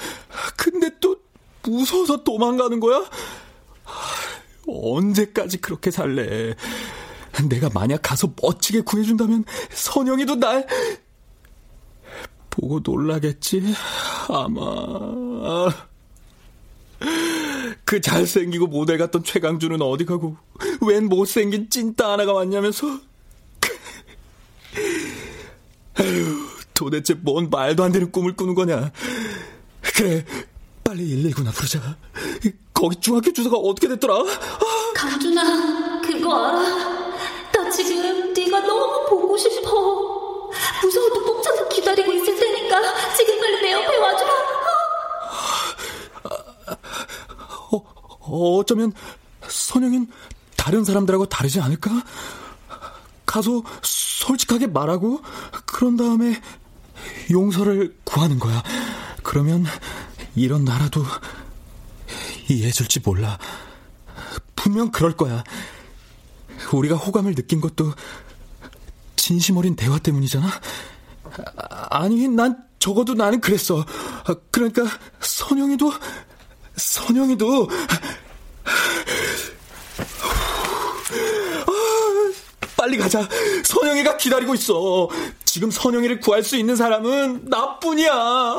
[0.57, 1.17] 근데 또
[1.63, 3.05] 무서워서 도망가는 거야?
[4.67, 6.55] 언제까지 그렇게 살래?
[7.49, 10.67] 내가 만약 가서 멋지게 구해준다면 선영이도 날
[12.51, 13.63] 보고 놀라겠지?
[14.29, 15.71] 아마.
[17.85, 20.37] 그 잘생기고 모델 같던 최강준은 어디 가고
[20.81, 22.87] 웬 못생긴 찐따 하나가 왔냐면서
[25.99, 26.36] 에휴,
[26.77, 28.93] 도대체 뭔 말도 안 되는 꿈을 꾸는 거냐.
[29.81, 30.25] 그래,
[30.85, 31.97] 빨리 119나 부르자.
[32.73, 34.15] 거기 중학교 주소가 어떻게 됐더라?
[34.15, 34.93] 아.
[34.95, 37.17] 강준아, 그거 알아?
[37.53, 40.51] 나 지금 네가 너무 보고 싶어.
[40.83, 44.33] 무서워도 꼭 참고 기다리고 있을 테니까 지금 빨리 내 옆에 와줘라.
[48.29, 48.93] 어, 어쩌면
[49.49, 50.09] 선영인
[50.57, 51.91] 다른 사람들하고 다르지 않을까?
[53.25, 55.21] 가서 솔직하게 말하고
[55.65, 56.41] 그런 다음에
[57.31, 58.63] 용서를 구하는 거야.
[59.23, 59.65] 그러면
[60.35, 61.05] 이런 나라도
[62.49, 63.39] 이해해줄지 몰라.
[64.55, 65.43] 분명 그럴 거야.
[66.73, 67.93] 우리가 호감을 느낀 것도
[69.17, 70.49] 진심 어린 대화 때문이잖아?
[71.91, 73.85] 아니, 난 적어도 나는 그랬어.
[74.51, 74.85] 그러니까
[75.21, 75.93] 선영이도,
[76.77, 77.69] 선영이도,
[82.77, 83.27] 빨리 가자.
[83.65, 85.09] 선영이가 기다리고 있어.
[85.45, 88.57] 지금 선영이를 구할 수 있는 사람은 나뿐이야.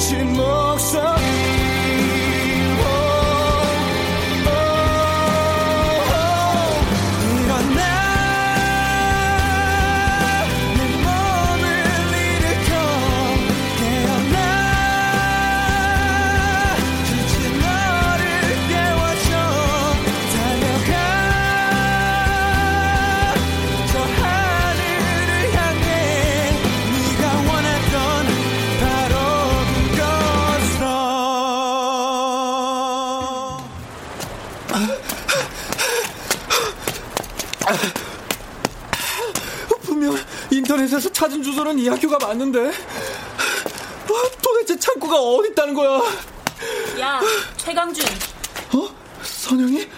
[0.00, 0.59] 외친
[41.80, 44.12] 이 학교가 맞는데 아,
[44.42, 46.00] 도대체 창고가 어디 있다는 거야?
[47.00, 47.20] 야,
[47.56, 48.04] 최강준.
[48.74, 48.88] 어?
[49.22, 49.88] 선영이?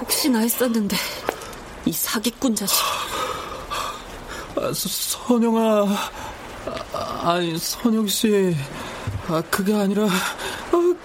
[0.00, 0.96] 혹시나 했었는데
[1.84, 2.78] 이 사기꾼 자식.
[4.56, 5.86] 아, 서, 선영아
[6.92, 8.56] 아, 아니 선영 씨,
[9.28, 10.08] 아 그게 아니라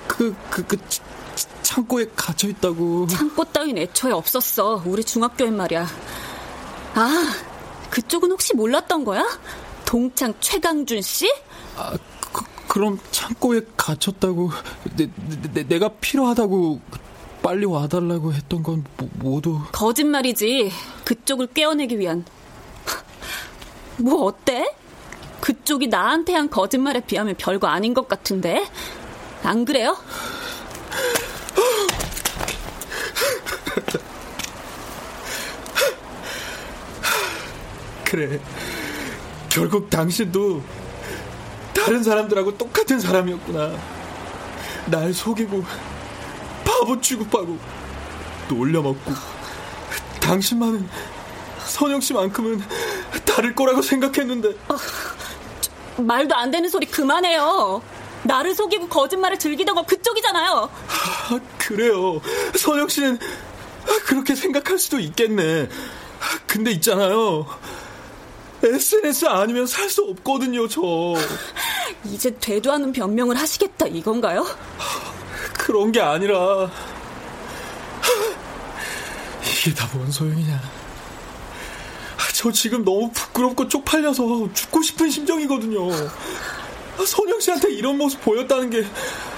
[0.08, 1.02] 그그 그, 그, 치-
[1.36, 3.08] 치- 창고에 갇혀 있다고.
[3.08, 4.82] 창고 따윈 애초에 없었어.
[4.86, 5.88] 우리 중학교엔 말이야.
[6.96, 7.34] 아,
[7.90, 9.24] 그쪽은 혹시 몰랐던 거야?
[9.86, 11.28] 동창 최강준 씨?
[11.78, 11.98] 아,
[12.32, 14.52] 그, 그럼 창고에 갇혔다고
[14.96, 15.10] 내,
[15.54, 16.82] 내, 내가 필요하다고
[17.42, 20.72] 빨리 와달라고 했던 건 모, 모두 거짓말이지.
[21.06, 22.26] 그쪽을 깨어내기 위한.
[23.98, 24.74] 뭐 어때?
[25.42, 28.66] 그쪽이 나한테 한 거짓말에 비하면 별거 아닌 것 같은데?
[29.44, 29.98] 안 그래요?
[38.14, 38.40] 그래.
[39.50, 40.62] 결국 당신도
[41.74, 43.76] 다른 사람들하고 똑같은 사람이었구나.
[44.86, 45.66] 날 속이고
[46.64, 47.58] 바보 취급하고
[48.50, 49.14] 놀려먹고
[50.22, 50.88] 당신만은
[51.66, 52.62] 선영 씨만큼은
[53.26, 54.54] 다를 거라고 생각했는데
[55.98, 57.82] 말도 안 되는 소리 그만해요.
[58.22, 60.70] 나를 속이고 거짓말을 즐기던 건 그쪽이잖아요.
[60.88, 62.22] 아, 그래요.
[62.56, 63.18] 선영 씨는
[64.06, 65.68] 그렇게 생각할 수도 있겠네.
[66.46, 67.48] 근데 있잖아요.
[68.64, 70.82] SNS 아니면 살 수 없거든요, 저.
[72.06, 74.46] 이제 되도 않은 변명을 하시겠다 이건가요?
[75.58, 76.70] 그런 게 아니라
[79.46, 80.62] 이게 다 뭔 소용이냐.
[82.34, 85.90] 저 지금 너무 부끄럽고 쪽팔려서 죽고 싶은 심정이거든요.
[87.06, 88.86] 선영 씨한테 이런 모습 보였다는 게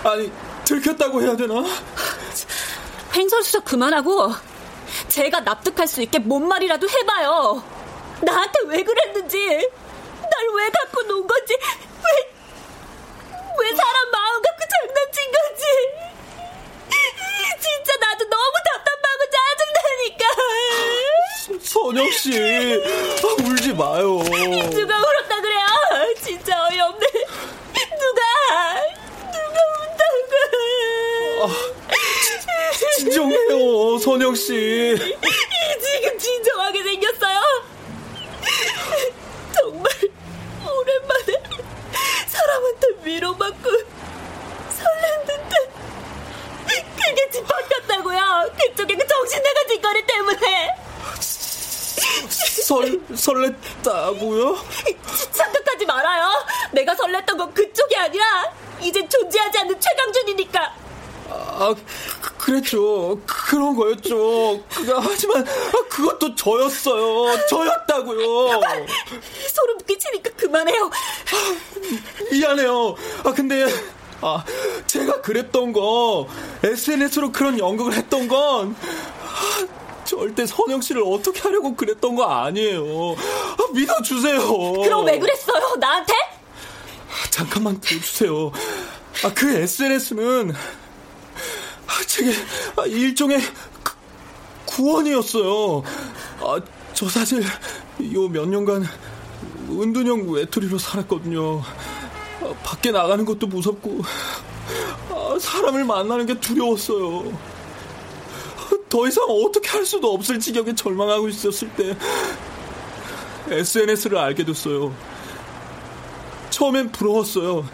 [0.04, 0.32] 아니
[0.64, 1.64] 들켰다고 해야 되나?
[3.16, 4.34] 횡설수설 그만하고
[5.08, 7.64] 제가 납득할 수 있게 뭔 말이라도 해봐요.
[8.22, 12.32] 나한테 왜 그랬는지, 날 왜 갖고 논 건지, 왜,
[13.60, 15.64] 왜 사람 마음 갖고 장난친 건지.
[17.60, 19.22] 진짜 나도 너무 답답하고
[20.18, 20.26] 짜증나니까.
[21.64, 22.30] 선영 씨,
[23.22, 24.20] 아, 울지 마요.
[24.72, 25.66] 누가 울었다 그래요?
[26.24, 27.06] 진짜 어이없네.
[28.00, 28.22] 누가,
[29.32, 30.24] 누가 운다고.
[32.98, 34.96] 진정해요, 선영 씨.
[35.82, 37.40] 지금 진정하게 생겼어요?
[39.54, 39.92] 정말
[40.64, 41.44] 오랜만에
[42.28, 43.70] 사람한테 위로받고
[44.70, 45.54] 설렜는데
[47.06, 48.50] 그게 뒤바뀌었다고요.
[48.60, 50.76] 그쪽에 그 정신나간 짓거리 때문에.
[52.66, 54.58] 설, 설렜다고요?
[55.32, 56.46] 착각하지 말아요.
[56.72, 60.76] 내가 설렜던 건 그쪽이 아니라 이제 존재하지 않는 최강준이니까.
[61.30, 61.74] 아,
[62.66, 63.20] 그- 그랬죠.
[63.26, 64.64] 그런 거였죠.
[64.70, 67.38] 그, 하지만 아, 그것도 저였어요.
[67.48, 68.60] 저였다고요.
[69.54, 70.90] 소름 끼치니까 그만해요.
[72.32, 72.96] 미안해요.
[73.24, 73.66] 아 근데
[74.22, 74.44] 아,
[74.88, 76.28] 제가 그랬던 거,
[76.64, 78.76] SNS로 그런 연극을 했던 건,
[79.22, 79.68] 아,
[80.06, 82.82] 절대 선영 씨를 어떻게 하려고 그랬던 거 아니에요.
[83.14, 84.40] 아, 믿어주세요.
[84.82, 85.76] 그럼 왜 그랬어요?
[85.76, 86.14] 나한테?
[87.30, 88.52] 잠깐만 들어주세요.
[89.26, 90.54] 아, 그 SNS는,
[92.16, 92.32] 아, 제게
[92.78, 93.40] 아, 일종의
[93.84, 93.94] 그,
[94.66, 95.84] 구원이었어요.
[96.42, 96.60] 아,
[96.94, 97.44] 저 사실
[98.14, 98.86] 요 몇 년간
[99.70, 101.62] 은둔형 외톨이로 살았거든요.
[102.42, 104.02] 아, 밖에 나가는 것도 무섭고
[105.12, 107.38] 아, 사람을 만나는 게 두려웠어요.
[108.90, 111.98] 더 이상 어떻게 할 수도 없을 지경에 절망하고 있었을 때
[113.50, 114.96] SNS를 알게 됐어요.
[116.50, 117.66] 처음엔 부러웠어요.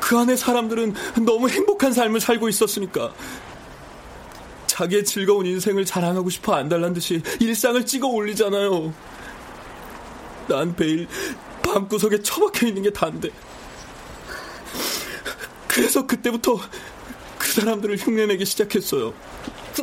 [0.00, 0.94] 그 안에 사람들은
[1.26, 3.12] 너무 행복한 삶을 살고 있었으니까.
[4.78, 8.94] 자기의 즐거운 인생을 자랑하고 싶어 안달난 듯이 일상을 찍어 올리잖아요.
[10.46, 11.08] 난 매일
[11.64, 13.30] 방구석에 처박혀 있는 게 단데.
[15.66, 16.60] 그래서 그때부터
[17.38, 19.12] 그 사람들을 흉내내기 시작했어요.
[19.74, 19.82] 그,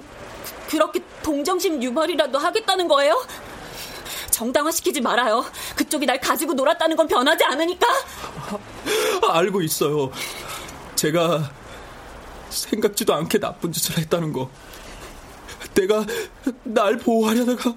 [0.69, 3.21] 그렇게 동정심 유발이라도 하겠다는 거예요?
[4.31, 5.43] 정당화시키지 말아요.
[5.75, 7.85] 그쪽이 날 가지고 놀았다는 건 변하지 않으니까.
[9.27, 10.09] 알고 있어요.
[10.95, 11.51] 제가
[12.49, 14.49] 생각지도 않게 나쁜 짓을 했다는 거.
[15.76, 16.05] 내가
[16.63, 17.76] 날 보호하려다가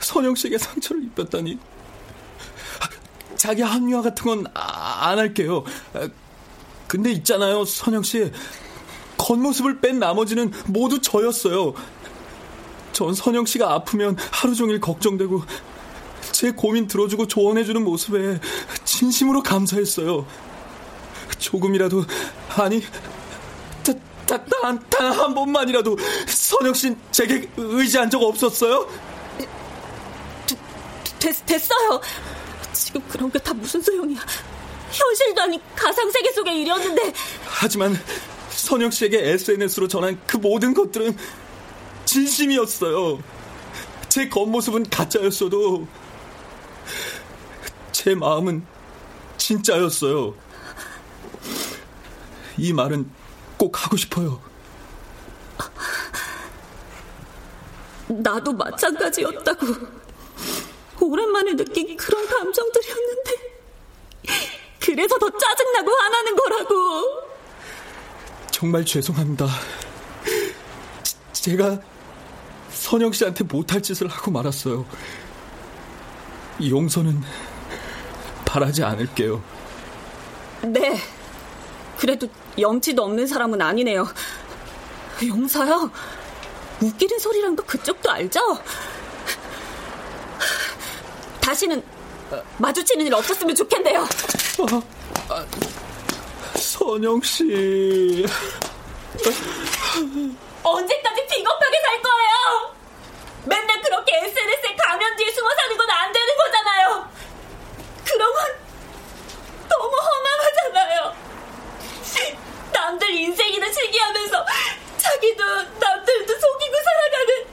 [0.00, 1.58] 선영 씨에게 상처를 입혔다니.
[3.36, 5.64] 자기 합리화 같은 건 안 할게요.
[6.86, 8.30] 근데 있잖아요, 선영 씨.
[9.16, 11.74] 겉모습을 뺀 나머지는 모두 저였어요.
[12.92, 15.42] 전 선영 씨가 아프면 하루 종일 걱정되고
[16.32, 18.40] 제 고민 들어주고 조언해주는 모습에
[18.84, 20.26] 진심으로 감사했어요.
[21.38, 22.04] 조금이라도
[22.56, 22.82] 아니
[24.38, 28.86] 단 한 번만이라도 선영 씨 제게 의지한 적 없었어요?
[31.18, 32.00] 됐, 됐어요.
[32.72, 34.20] 지금 그런 게 다 무슨 소용이야.
[34.90, 37.12] 현실도 아닌 가상세계 속의 일이었는데.
[37.46, 37.96] 하지만
[38.50, 41.16] 선영 씨에게 SNS로 전한 그 모든 것들은
[42.04, 43.22] 진심이었어요.
[44.08, 45.86] 제 겉모습은 가짜였어도
[47.92, 48.64] 제 마음은
[49.38, 50.34] 진짜였어요.
[52.58, 53.10] 이 말은
[53.60, 54.40] 꼭 하고 싶어요.
[58.08, 59.66] 나도 마찬가지였다고.
[60.98, 63.30] 오랜만에 느낀 그런 감정들이었는데.
[64.80, 67.22] 그래서 더 짜증나고 화나는 거라고.
[68.50, 69.46] 정말 죄송합니다.
[71.32, 71.80] 제가
[72.70, 74.86] 선영 씨한테 못할 짓을 하고 말았어요.
[76.66, 77.22] 용서는
[78.46, 79.44] 바라지 않을게요.
[80.62, 81.19] 네.
[82.00, 82.28] 그래도
[82.58, 84.06] 염치도 없는 사람은 아니네요.
[85.28, 85.90] 용서요?
[86.80, 88.40] 웃기는 소리란 거 그쪽도 알죠?
[91.42, 91.82] 다시는
[92.56, 94.00] 마주치는 일 없었으면 좋겠네요.
[94.00, 94.82] 아,
[95.28, 95.46] 아,
[96.54, 98.24] 선영 씨.
[100.62, 102.74] 언제까지 비겁하게 살 거예요?
[103.44, 107.10] 맨날 그렇게 SNS에 가면 뒤에 숨어 사는 건 안 되는 거잖아요.
[108.04, 108.44] 그런 건
[109.68, 111.14] 너무 허망하잖아요.
[112.72, 114.46] 남들 인생이나 즐기하면서
[115.20, 117.44] 자기도 남들도 속이고 살아가는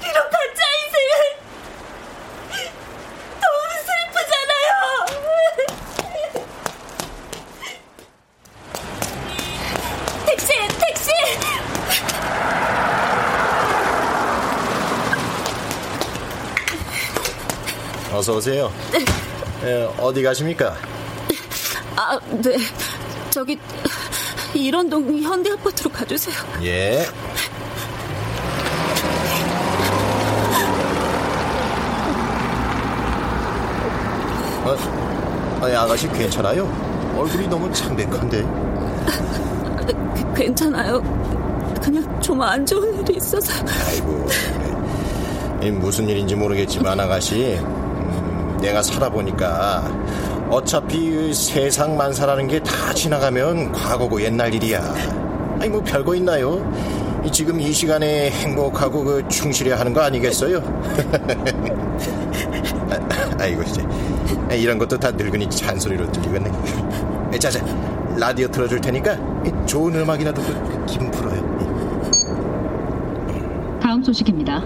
[0.00, 1.12] 이런 가짜 인생을
[3.42, 4.70] 너무 슬프잖아요.
[10.24, 10.48] 택시,
[10.78, 11.10] 택시!
[18.14, 18.72] 어서 오세요.
[19.62, 20.74] 에, 어디 가십니까?
[21.96, 22.56] 아, 네.
[23.30, 23.58] 저기
[24.54, 26.34] 일원동 현대 아파트로 가주세요.
[26.62, 27.06] 예.
[34.64, 36.64] 어, 아니, 아가씨 괜찮아요?
[37.16, 38.42] 얼굴이 너무 창백한데.
[40.14, 41.00] 그, 괜찮아요.
[41.82, 43.52] 그냥 좀 안 좋은 일이 있어서.
[43.88, 44.26] 아이고.
[45.62, 49.84] 이 무슨 일인지 모르겠지만 아가씨, 음, 내가 살아보니까
[50.52, 54.80] 어차피 세상 만사라는 게 다 지나가면 과거고 옛날 일이야.
[55.58, 56.60] 아니 뭐 별거 있나요?
[57.32, 60.58] 지금 이 시간에 행복하고 그 충실해야 하는 거 아니겠어요?
[63.40, 63.82] 아, 이고 이제
[64.56, 66.50] 이런 것도 다 늙은이 잔소리로 들리겠네.
[67.38, 67.60] 자자
[68.18, 69.16] 라디오 틀어줄 테니까
[69.66, 70.42] 좋은 음악이라도
[70.86, 71.40] 기분 풀어요.
[73.80, 74.62] 다음 소식입니다.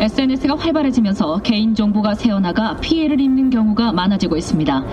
[0.00, 4.84] SNS가 활발해지면서 개인정보가 새어나가 피해를 입는 경우가 많아지고 있습니다.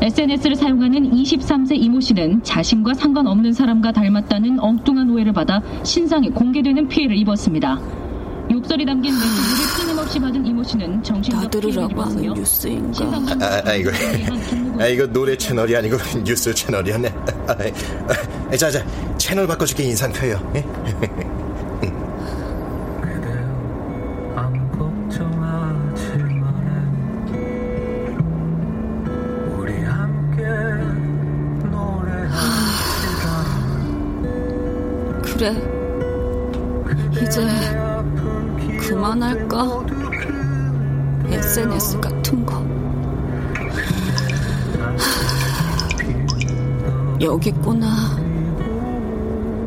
[0.00, 7.16] SNS를 사용하는 23세 이모 씨는 자신과 상관없는 사람과 닮았다는 엉뚱한 오해를 받아 신상이 공개되는 피해를
[7.16, 7.80] 입었습니다.
[8.50, 13.04] 욕설이 담긴 메시지를 끊임없이 없이 받은 이모 씨는 정신적 피해를 입었으며 뉴스인가.
[13.40, 13.90] 아, 아, 이거,
[14.78, 17.08] 아, 이거 노래 채널이 아니고 뉴스 채널이었네.
[17.48, 17.56] 아,
[18.52, 18.84] 아, 자, 자,
[19.18, 20.40] 채널 바꿔줄게 인상 펴요.
[39.44, 39.84] 그만할까?
[41.28, 42.54] SNS 같은 거.
[44.96, 46.00] 하,
[47.20, 48.16] 여기 있구나.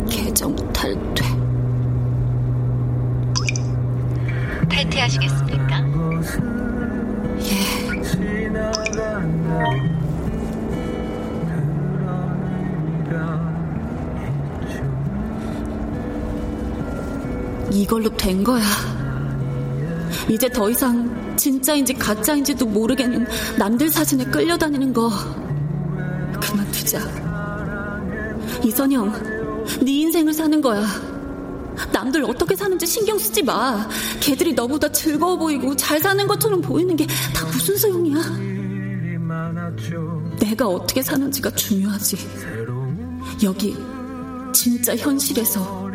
[0.09, 1.23] 계정 탈퇴.
[4.69, 5.83] 탈퇴하시겠습니까?
[7.41, 7.59] 예.
[17.71, 18.63] 이걸로 된 거야.
[20.29, 23.25] 이제 더 이상 진짜인지 가짜인지도 모르겠는
[23.57, 25.09] 남들 사진에 끌려다니는 거
[26.39, 26.99] 그만두자.
[28.63, 30.85] 이선영, 네 인생을 사는 거야.
[31.93, 33.87] 남들 어떻게 사는지 신경 쓰지 마.
[34.19, 38.17] 걔들이 너보다 즐거워 보이고 잘 사는 것처럼 보이는 게 다 무슨 소용이야.
[40.39, 42.17] 내가 어떻게 사는지가 중요하지.
[43.43, 43.77] 여기
[44.53, 45.89] 진짜 현실에서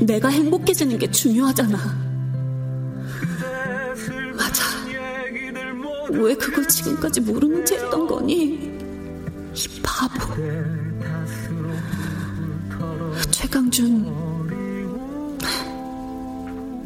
[0.00, 2.05] 내가 행복해지는 게 중요하잖아.
[4.36, 4.64] 맞아.
[6.10, 8.76] 왜 그걸 지금까지 모르는 채 했던 거니?
[9.54, 10.34] 이 바보.
[13.30, 14.26] 최강준.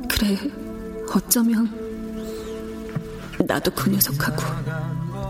[0.08, 0.36] 그래,
[1.12, 1.68] 어쩌면
[3.46, 4.42] 나도 그 녀석하고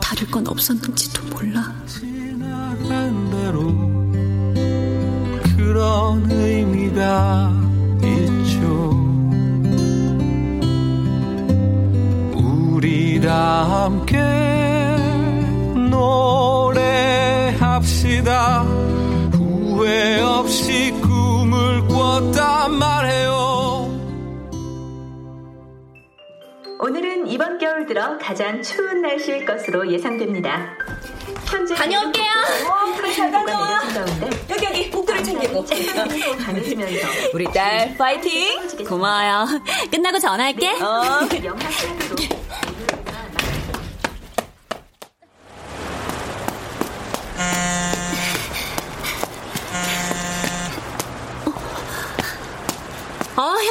[0.01, 1.75] 다를 건 없었는지도 몰라.
[5.57, 7.60] 그런 의미가
[13.21, 14.17] 우리 다 함께
[17.61, 18.63] 노래합시다.
[19.35, 23.91] 후회 없이 꿈을 꿨단 말해요.
[26.79, 30.79] 오늘은 이번 겨울 들어 가장 추운 날씨일 것으로 예상됩니다.
[31.45, 32.25] 현재 다녀올게요.
[33.15, 33.83] 잘 다녀와.
[34.49, 35.67] 여기 여기 복도를 챙기고.
[37.35, 38.67] 우리 딸 파이팅.
[38.89, 39.61] 고마워요.
[39.91, 40.71] 끝나고 전화할게.
[40.81, 42.40] 어.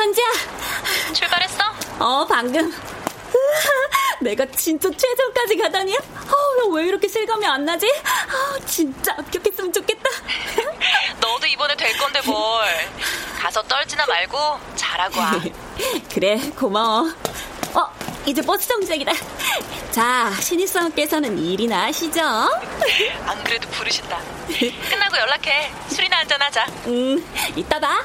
[0.10, 1.14] 어, 현지야.
[1.14, 1.64] 출발했어?
[1.99, 2.74] 어, 방금.
[4.22, 5.95] 내가 진짜 최저까지 가다니?
[5.95, 7.88] 어, 왜 이렇게 실감이 안 나지?
[8.03, 10.10] 아, 진짜 합격했으면 좋겠다.
[11.22, 12.66] 너도 이번에 될 건데 뭘.
[13.39, 14.38] 가서 떨지나 말고
[14.76, 15.32] 잘하고 와.
[16.12, 17.07] 그래, 고마워.
[17.76, 17.88] 어,
[18.26, 19.12] 이제 버스 정지이다
[19.91, 22.22] 자, 신입사원께서는 일이나 하시죠?
[22.22, 24.20] 안 그래도 부르신다.
[24.89, 25.72] 끝나고 연락해.
[25.89, 26.66] 술이나 한잔하자.
[26.88, 27.24] 응,
[27.55, 28.01] 이따 봐.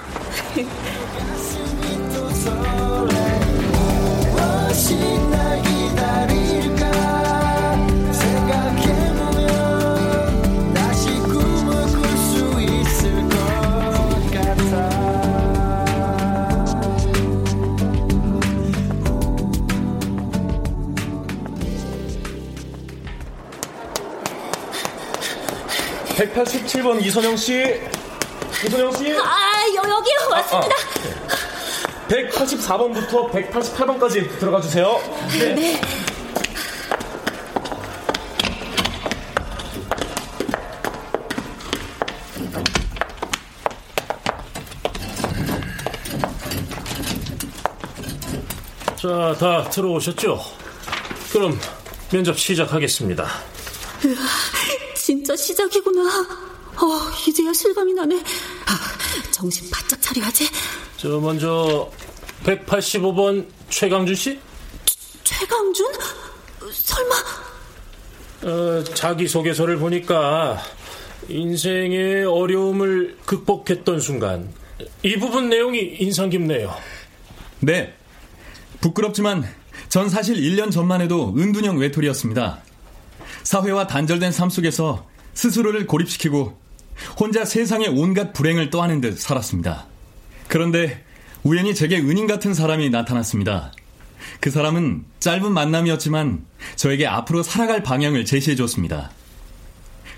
[26.33, 27.81] 187번 이선영 씨.
[28.67, 29.13] 이선영 씨.
[29.13, 30.17] 아, 여, 여기요.
[30.31, 30.75] 왔습니다.
[32.09, 35.01] 184번부터 188번까지 들어가 주세요.
[35.39, 35.81] 네.
[48.97, 50.41] 자, 다 들어오셨죠?
[51.33, 51.59] 그럼
[52.11, 53.25] 면접 시작하겠습니다.
[53.25, 54.15] 으아,
[55.15, 56.03] 진짜 시작이구나.
[56.03, 58.19] 어, 이제야 실감이 나네.
[58.19, 60.49] 아, 정신 바짝 차려야지.
[60.97, 61.89] 저 먼저
[62.43, 64.41] 185번 최강준 씨?
[65.23, 65.87] 최 강준?
[66.73, 67.15] 설마
[68.43, 70.61] 어, 자기 소개서를 보니까
[71.29, 74.53] 인생의 어려움을 극복했던 순간
[75.05, 76.75] 이 부분 내용이 인상 깊네요.
[77.61, 77.95] 네.
[78.81, 79.45] 부끄럽지만
[79.89, 82.63] 전 사실 1년 전만 해도 은둔형 외톨이였습니다.
[83.45, 86.59] 사회와 단절된 삶 속에서 스스로를 고립시키고
[87.19, 89.87] 혼자 세상의 온갖 불행을 떠하는 듯 살았습니다.
[90.49, 91.05] 그런데
[91.43, 93.73] 우연히 제게 은인 같은 사람이 나타났습니다.
[94.41, 96.45] 그 사람은 짧은 만남이었지만
[96.77, 99.11] 저에게 앞으로 살아갈 방향을 제시해 줬습니다.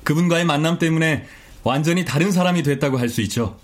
[0.04, 1.26] 그분과의 만남 때문에
[1.64, 3.58] 완전히 다른 사람이 됐다고 할 수 있죠.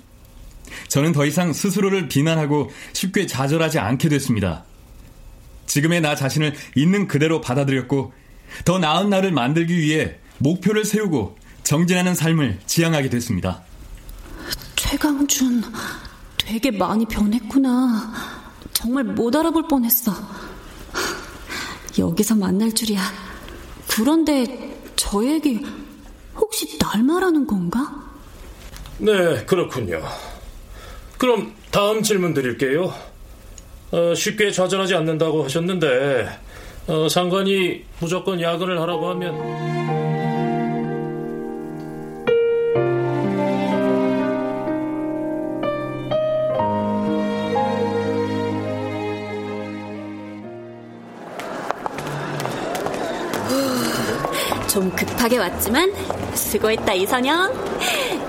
[0.88, 4.64] 저는 더 이상 스스로를 비난하고 쉽게 좌절하지 않게 됐습니다.
[5.66, 8.12] 지금의 나 자신을 있는 그대로 받아들였고
[8.64, 13.62] 더 나은 나를 만들기 위해 목표를 세우고 정진하는 삶을 지향하게 됐습니다.
[14.76, 15.62] 최강준,
[16.38, 18.12] 되게 많이 변했구나.
[18.72, 20.12] 정말 못 알아볼 뻔했어.
[21.98, 23.00] 여기서 만날 줄이야.
[23.88, 25.64] 그런데 저 얘기
[26.34, 28.02] 혹시 날 말하는 건가?
[28.98, 30.02] 네, 그렇군요.
[31.18, 32.92] 그럼 다음 질문 드릴게요.
[33.92, 36.28] 어, 쉽게 좌절하지 않는다고 하셨는데
[36.88, 39.72] 어, 상관이 무조건 야근을 하라고 하면
[54.68, 55.92] 좀 급하게 왔지만
[56.34, 57.72] 수고했다 이선영.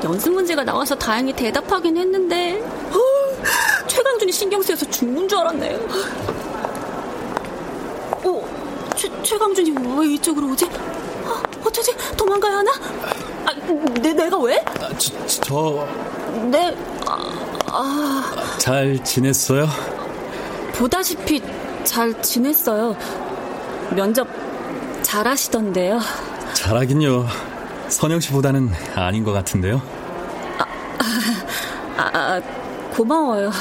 [0.04, 5.76] 연습 문제가 나와서 다행히 대답하긴 했는데 어, 최강준이 신경 쓰여서 죽는 줄 알았네.
[5.76, 6.43] 어,
[9.24, 10.66] 최, 최강준이 왜 이쪽으로 오지?
[10.66, 11.96] 어, 어쩌지?
[12.18, 12.72] 도망가야 하나?
[13.46, 13.54] 아,
[14.02, 14.60] 내, 내가 왜?
[14.60, 15.88] 아, 저, 저...
[16.52, 16.76] 네,
[17.08, 18.58] 아, 아...
[18.58, 19.68] 잘 지냈어요?
[20.74, 21.42] 보다시피
[21.84, 22.96] 잘 지냈어요.
[23.96, 24.28] 면접
[25.02, 26.00] 잘 하시던데요.
[26.54, 27.28] 잘하긴요.
[27.90, 29.82] 선영 씨보다는 아닌 것 같은데요.
[30.58, 30.66] 아,
[31.98, 32.42] 아, 아,
[32.92, 33.52] 고마워요.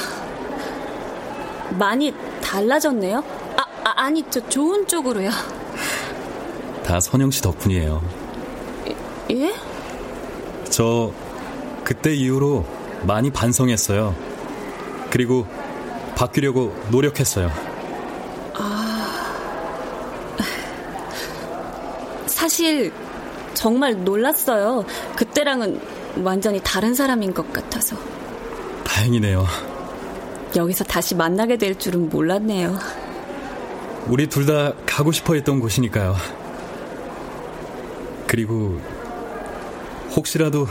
[1.71, 3.23] 많이 달라졌네요.
[3.57, 5.29] 아, 아, 아니 저 좋은 쪽으로요.
[6.93, 8.03] 다 선영 씨 덕분이에요.
[9.31, 9.55] 예?
[10.69, 11.11] 저
[11.83, 12.67] 그때 이후로
[13.07, 14.15] 많이 반성했어요.
[15.09, 15.47] 그리고
[16.15, 17.49] 바뀌려고 노력했어요.
[22.27, 22.93] 사실
[23.55, 24.85] 정말 놀랐어요.
[25.15, 25.81] 그때랑은
[26.23, 27.97] 완전히 다른 사람인 것 같아서.
[28.83, 29.47] 다행이네요.
[30.55, 32.77] 여기서 다시 만나게 될 줄은 몰랐네요.
[34.05, 36.42] 우리 둘 다 가고 싶어 했던 곳이니까요.
[38.33, 38.81] 그리고
[40.15, 40.65] 혹시라도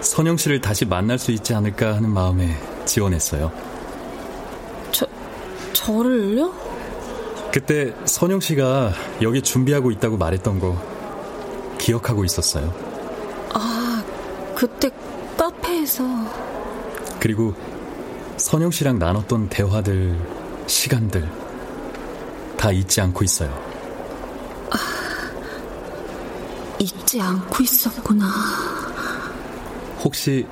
[0.00, 3.50] 선영 씨를 다시 만날 수 있지 않을까 하는 마음에 지원했어요.
[4.92, 5.04] 저,
[5.72, 6.54] 저를요?
[7.52, 8.92] 그때 선영 씨가
[9.22, 10.80] 여기 준비하고 있다고 말했던 거
[11.78, 12.72] 기억하고 있었어요.
[13.54, 14.04] 아,
[14.54, 14.88] 그때
[15.36, 16.04] 카페에서.
[17.18, 17.54] 그리고
[18.36, 20.16] 선영 씨랑 나눴던 대화들,
[20.68, 21.28] 시간들,
[22.56, 23.50] 다 잊지 않고 있어요.
[24.70, 24.76] 아,
[27.14, 28.26] 잊지 않고 있었구나.
[30.02, 30.46] 혹시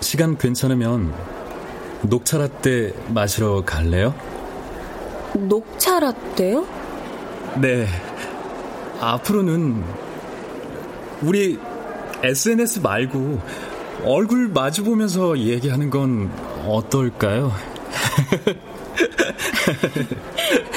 [0.00, 1.12] 시간 괜찮으면
[2.02, 4.14] 녹차 라떼 마시러 갈래요?
[5.34, 6.66] 녹차 라떼요?
[7.60, 7.86] 네.
[9.00, 9.84] 앞으로는
[11.22, 11.58] 우리
[12.22, 13.40] SNS 말고
[14.04, 16.30] 얼굴 마주 보면서 얘기하는 건
[16.66, 17.52] 어떨까요?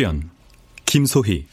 [0.00, 0.30] 출연
[0.86, 1.46] 김소희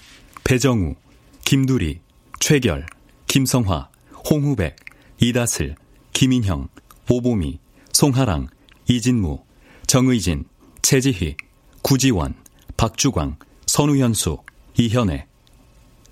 [0.46, 0.96] 배정우,
[1.44, 2.00] 김두리,
[2.40, 2.86] 최결,
[3.28, 3.90] 김성화,
[4.30, 4.78] 홍후백,
[5.20, 5.76] 이다슬,
[6.14, 6.70] 김인형,
[7.10, 7.60] 오보미,
[7.92, 8.48] 송하랑,
[8.88, 9.44] 이진무,
[9.86, 10.46] 정의진,
[10.82, 11.36] 최지희,
[11.82, 12.36] 구지원,
[12.78, 13.36] 박주광,
[13.66, 14.38] 선우현수,
[14.78, 15.28] 이현애.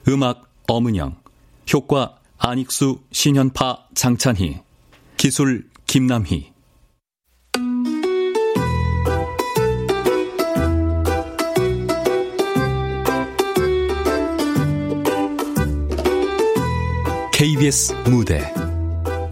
[0.09, 1.15] 음악 엄은영.
[1.73, 4.59] 효과 안익수, 신현파, 장찬희.
[5.15, 6.54] 기술 김남희
[17.45, 18.51] KBS 무대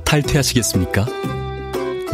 [0.05, 1.07] 탈퇴하시겠습니까?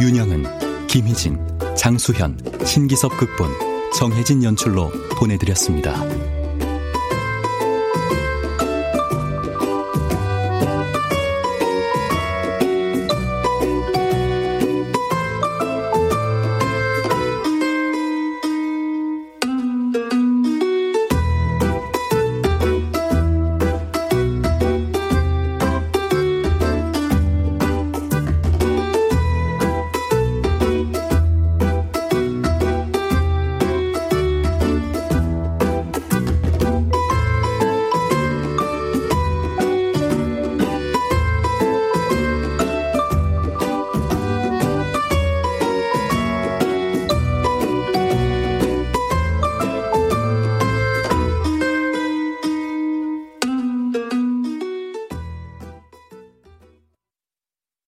[0.00, 1.38] 윤영은, 김희진,
[1.76, 3.50] 장수현, 신기섭 극본,
[3.92, 6.39] 정혜진 연출로 보내드렸습니다.